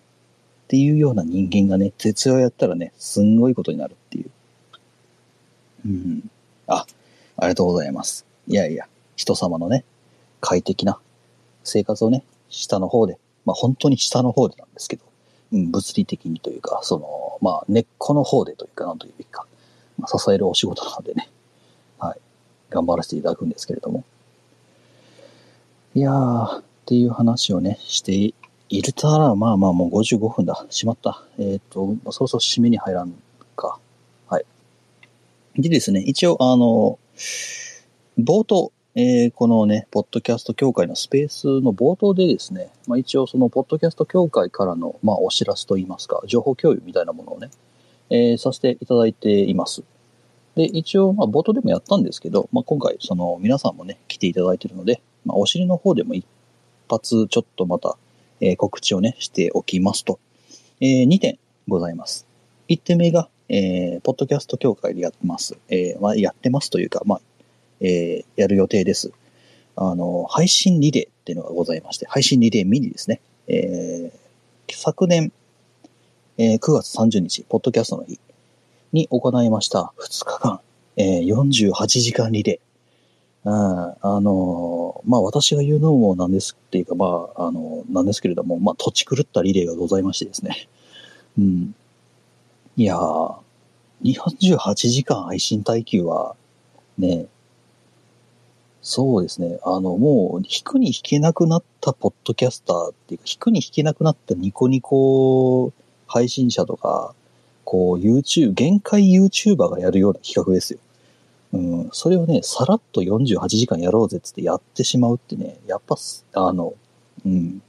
[0.65, 4.31] っていうような人間がね、徹夜やったらね、すんごいことになるっていう。
[5.85, 6.29] うん。
[6.65, 6.85] あ、
[7.37, 8.25] ありがとうございます。
[8.47, 9.85] いやいや、人様のね、
[10.41, 10.99] 快適な
[11.63, 15.03] 生活をね、下の方で、まあ本当に下の方でなんですけど、
[15.53, 19.45] うん、物理的にというか、その、まあ根っこの方でというか、なんというべきか、
[19.99, 21.29] まあ、支えるお仕事なのでね、
[21.99, 22.19] はい、
[22.69, 24.03] 頑張らせていただくんですけれども。
[25.97, 28.35] いやー、っていう話をね、してい
[28.83, 30.67] るたら、まあまあもう55分だ。
[30.69, 31.23] しまった。
[31.39, 33.15] えっ、と、そろそろ締めに入らん
[33.55, 33.79] か。
[34.27, 34.45] はい。
[35.57, 36.99] でですね、一応、あの、
[38.19, 47.49] 冒頭、えー、このね、ポッドキャスト協会のスペースの冒頭でですね、まあ、一応そのポッドキャスト協会からの、まあ、お知らせといいますか、情報共有みたいなものをね、
[48.11, 49.81] えー、させていただいています。
[50.53, 56.25] で、一応、まあ、冒頭でもやったんですけど、まあ、今回、その、皆さんもね、来ていただいているので、まあ、お尻の方でも一
[56.89, 57.97] 発、ちょっとまた、
[58.41, 60.19] えー、告知をね、しておきますと。
[60.79, 62.27] えー、2点ございます。
[62.69, 65.57] 1点目が、えー、ポッドキャスト協会でやってます。
[65.69, 67.21] えー、まあ、やってますというか、まあ、
[67.81, 69.11] えー、やる予定です。
[69.75, 73.21] あの、配信リレーっていうのがございまして、配信リレーミニですね。
[73.47, 75.31] えー、昨年、
[76.37, 78.19] えー、9月30日、ポッドキャストの日
[78.91, 80.59] に行いました2日間、
[80.95, 82.66] えー、48時間リレー。
[83.47, 90.67] うん、あのまあ、私が言うのもなんですっていうか、まあ、あのなんですけれども、まあ、土地狂ったリレーがございましてですね。
[91.39, 91.75] うん。
[92.75, 93.37] いやー、
[94.03, 96.35] 48時間配信耐久は、
[96.97, 97.27] ね、
[98.81, 99.59] そうですね。
[99.63, 105.71] あの、もう、引くに引けなくなったポッドキャスターっていうか、引くに引けなくなったニコニコ
[106.05, 107.15] 配信者とか、
[107.63, 110.79] こう、YouTube、限界 YouTuber がやるような企画ですよ。
[111.57, 115.95] うん、それをね、さらっと48時間やろうぜってやってしまうってね、やっぱ、
[116.35, 116.75] あの、
[117.25, 117.61] うん、い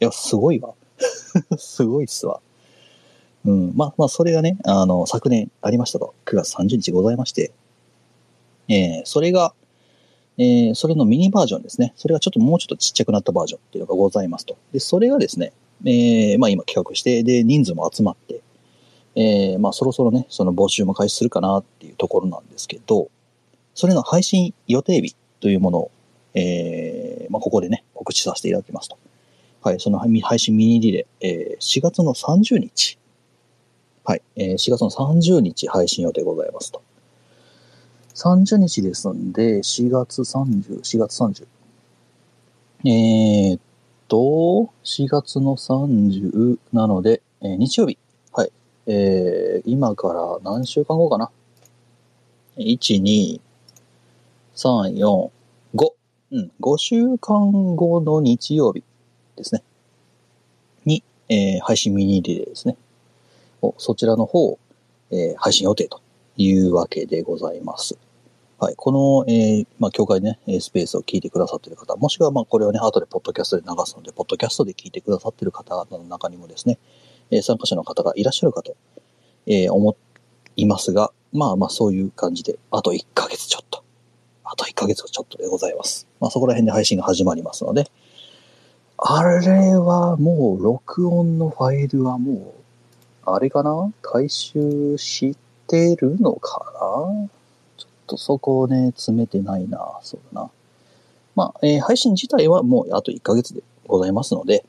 [0.00, 0.72] や、すごいわ。
[1.58, 2.40] すごいっすわ。
[3.44, 7.52] うん、まあまあ、それがね、あの、昨年ありましたと、9月30日ございまして、
[8.68, 9.52] えー、それが、
[10.38, 11.92] えー、それのミニバージョンですね。
[11.96, 14.56] それがちょっともうちょっとちっちゃくなったバージョンっていうのがございますと。
[14.72, 15.52] で、それがですね、
[15.84, 18.40] えー、まあ今企画して、で、人数も集まって、
[19.16, 23.10] えー、まあそろそろね、その募集も開始するかなっていうところなんですけど、
[23.74, 25.90] それの配信予定日というものを、
[26.34, 28.98] えー、まあ、ここでね、告知させていただきますと。
[29.62, 32.98] はい、その配信ミニリレー、えー、4月の30日。
[34.04, 36.82] はい、えー、4月の30日配信予定ございますと。
[38.14, 41.46] 30日ですんで、4月30、4月30。
[42.84, 43.60] えー、っ
[44.08, 47.98] と、4月の30なので、えー、日曜日。
[48.32, 48.52] はい。
[48.86, 51.30] えー、今から何週間後かな
[52.58, 53.40] ?1、2、
[54.54, 55.30] 3、4、
[55.74, 55.92] 5。
[56.32, 58.82] うん、5週間後の日曜日
[59.36, 59.62] ですね。
[60.84, 62.76] に、えー、配信ミニリレーですね。
[63.62, 64.58] をそちらの方、
[65.10, 66.00] えー、配信予定と
[66.36, 67.98] いうわけでございます。
[68.58, 68.74] はい。
[68.76, 76.78] この、えー、まあ、教会ね、スペースを聞いてくださっている方、もしくは、まあ、これをね、後でポッドキャストで流すので、ポッドキャストで聞いてくださっている方の中にもですね、
[77.30, 78.76] えー、参加者の方がいらっしゃるかと、
[79.46, 79.96] えー、思
[80.56, 83.83] いますが、まあまあ、そういう感じで、あと1ヶ月ちょっと。
[84.54, 86.06] あと1ヶ月ちょっとでございます。
[86.20, 87.90] まあそこら辺で配信が始まりますので、
[88.96, 92.54] あれはもう録音のファイルはも
[93.26, 93.92] う、あれかな？
[94.00, 95.34] 回収し
[95.66, 97.28] てるのかな？
[97.76, 99.98] ちょっとそこをね、詰めてないな。
[100.02, 100.50] そうだな。
[101.34, 104.64] まあ、えー、配信自体はもうあと1ヶ月でございますので、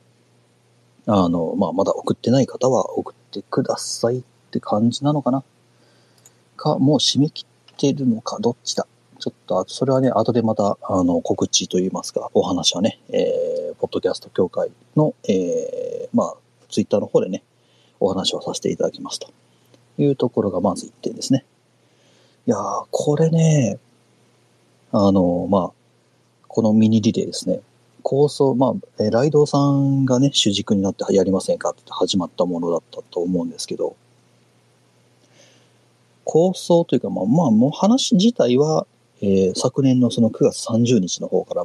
[1.06, 5.44] あの、まあ、まだ送ってない方は送ってくださいって感じなのかな？
[6.56, 8.84] か、もう締め切ってるのか、どっちだ？
[9.18, 16.34] ちょっと、それはね、後でまた、あの、告知といいますか、お話はね、えー、ポッドキャスト協会の、えー、まあ、
[16.68, 17.42] ツイッターの方でね、
[18.00, 19.28] お話をさせていただきますと。
[19.98, 21.44] いうところがまず1点ですね。
[22.46, 23.78] いやー、これね、
[24.92, 25.72] あの、まあ、
[26.48, 27.60] このミニリレーですね、
[28.02, 33.96] 構想、まあ、えライドさんがね、主軸になってやりませんかって始まったものだったと思うんですけど、
[36.24, 38.86] 構想というか、まあ、まあ、もう話自体は、
[39.22, 41.64] えー、昨年のその9月30日の方から、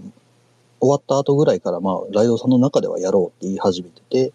[0.79, 4.33] 終わった後ぐらいから、まあ、ライドさんの中ではやろうって言い始めてて、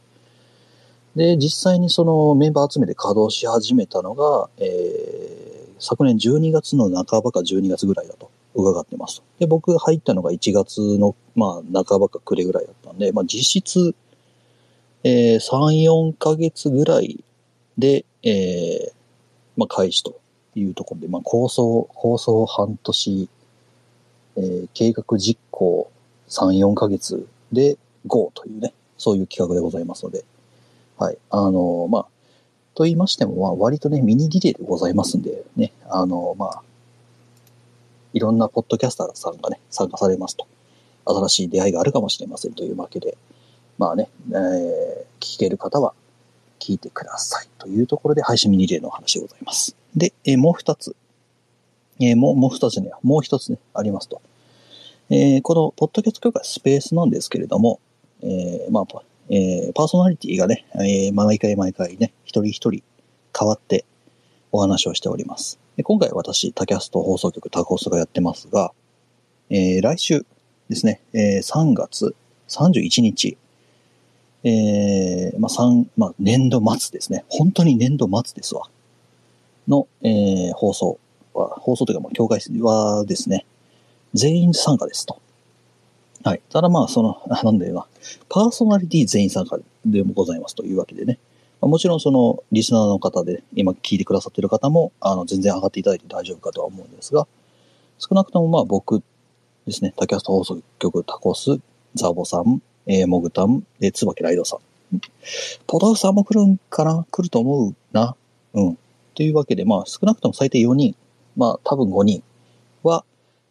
[1.17, 9.23] で、実際にそのメンバー集めて稼働し始めたのが、えー、昨年12月の半ばか12月ぐらいだと伺ってます。
[9.39, 13.95] で、僕が入ったのが1月の、まあ、半ばか暮れぐらいだったんで、まあ、実質、
[15.05, 17.25] えー、3、4ヶ月ぐらい
[17.79, 18.93] で、えー、
[19.57, 20.21] まあ、開始と
[20.57, 23.29] いうところで、まあ、構想、構想半年、
[24.37, 25.91] えー、計画実行
[26.29, 27.77] 3、4ヶ月で
[28.07, 30.25] GO というね、そういう企画でございますので、
[30.99, 31.19] はい。
[31.31, 32.07] あの、まあ、
[32.75, 36.63] と言いましても、まあ、割とね、ミニリレーでございますんで、ね、あの、まあ、
[38.13, 40.47] いろんなポッドキャスターさんがね、参加されますと。
[41.05, 43.17] 新しい出会いがあるかもしれませんというわけで、
[43.79, 45.95] まあね、えー、聞ける方は
[46.67, 49.77] 聞いてくださいというところで配信リレーのお話でございます。
[49.95, 50.97] で、えー、もう二つ。
[52.01, 54.21] えー、もう、もう二つね、もう一つね、ありますと。
[55.09, 57.81] えー、この、ポッドキャスト協会スペースなんですけれども、
[58.23, 62.83] えー、まあ、えー、パーソナリティがね、えー、毎回毎回ね、一人一人
[63.39, 63.85] 変わって
[64.53, 65.59] お話をしております。
[65.77, 68.73] で今回私、タキャスト放送局タコスがやってますが、
[69.51, 70.27] えー、来週
[70.69, 72.15] ですね、えー、3月
[72.49, 73.37] 31日、
[74.49, 77.25] えー、まあ、三、まあ、年度末ですね。
[77.29, 78.71] 本当に年度末ですわ。
[79.67, 81.01] の、えー、放送
[81.35, 83.45] は、放送というか、まあ、協会はですね、
[84.15, 85.21] 全員参加ですと。
[86.23, 86.41] はい。
[86.49, 87.87] ただまあ、その、 なんだよな、
[88.29, 91.19] パーソナリティ全員参加でもございますというわけでね。
[91.61, 97.27] もちろんその、リスナーの方で、今聞いてくださってる方も、あの、全然上がっていただいて大丈夫かとは思うんですが、
[97.99, 99.03] 少なくともまあ僕
[99.67, 101.59] ですね、タキャスト放送局タコス、
[101.97, 104.61] ザボさん、えー、モグタン、で、椿ライドさん。
[105.67, 107.05] ポトフさんも来るんかな？
[107.11, 108.15] 来ると思うな。
[108.55, 108.79] うん。
[109.15, 110.95] というわけで、まあ少なくとも最低4人、
[111.37, 112.23] まあ多分5人
[112.83, 113.05] は、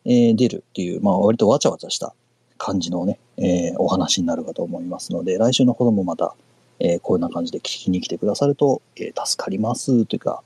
[0.05, 2.13] えー、出るっていう、まあ割とわちゃわちゃした
[2.57, 6.35] 感じのね、えー、お話になるかと思いますので、来週の方もまた、
[6.79, 10.41] えー、こんな感じで聞きに来てくださると、えー、助かりますというか、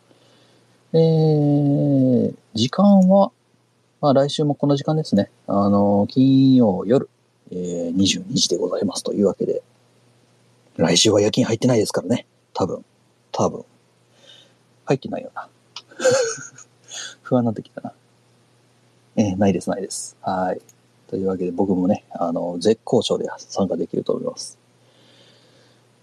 [0.93, 3.31] えー、時間は、
[4.01, 5.29] まあ来週もこの時間ですね。
[5.45, 7.09] あの、金曜夜、
[7.51, 9.61] えー、22時でございますというわけで、
[10.77, 12.25] 来週は夜勤入ってないですからね。
[12.53, 12.83] 多分。
[13.31, 13.65] 多分。
[14.85, 15.49] 入ってないよな。
[17.21, 17.93] 不安なってきたな。
[19.15, 20.15] えー、ないです、ないです。
[20.21, 20.61] はい。
[21.07, 24.57] というわけで僕もね、あの、絶好調で参加できると思います。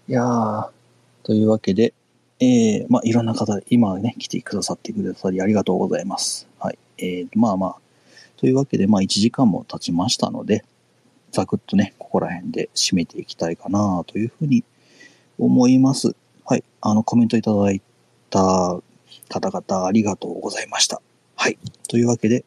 [0.07, 0.69] いやー、
[1.23, 1.93] というわけで、
[2.39, 6.47] えー、まあ、いろんな方、今ね、来てくださってくださりありがとうございます。
[6.59, 6.77] はい。
[6.97, 7.75] えー、まあまあ、
[8.37, 10.63] というわけで、まあ、1時間も経ちましたので、
[11.31, 14.63] ザクッとね、ここら辺で締めていきたいかなというふうに
[15.37, 16.15] 思います。
[16.45, 16.63] はい。
[16.81, 17.81] あの、コメントいただい
[18.29, 18.39] た
[19.29, 21.01] 方々ありがとうございました。
[21.35, 21.57] はい。
[21.87, 22.45] というわけで、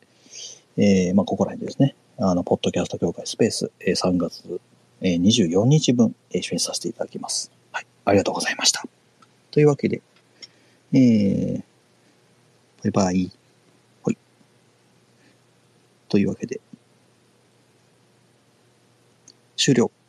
[0.76, 1.94] えー、まあ、ここら辺ですね。
[2.18, 4.60] あの、ポッドキャスト協会スペース、えー、3月、
[5.00, 7.50] えー、24日分、えー、出演させていただきます。
[7.72, 7.86] はい。
[8.04, 8.84] ありがとうございました。
[9.50, 10.00] というわけで、
[10.92, 11.62] えー、
[12.82, 13.30] バイバイ。
[14.04, 14.18] はい。
[16.08, 16.60] というわけで、
[19.60, 19.99] 終了。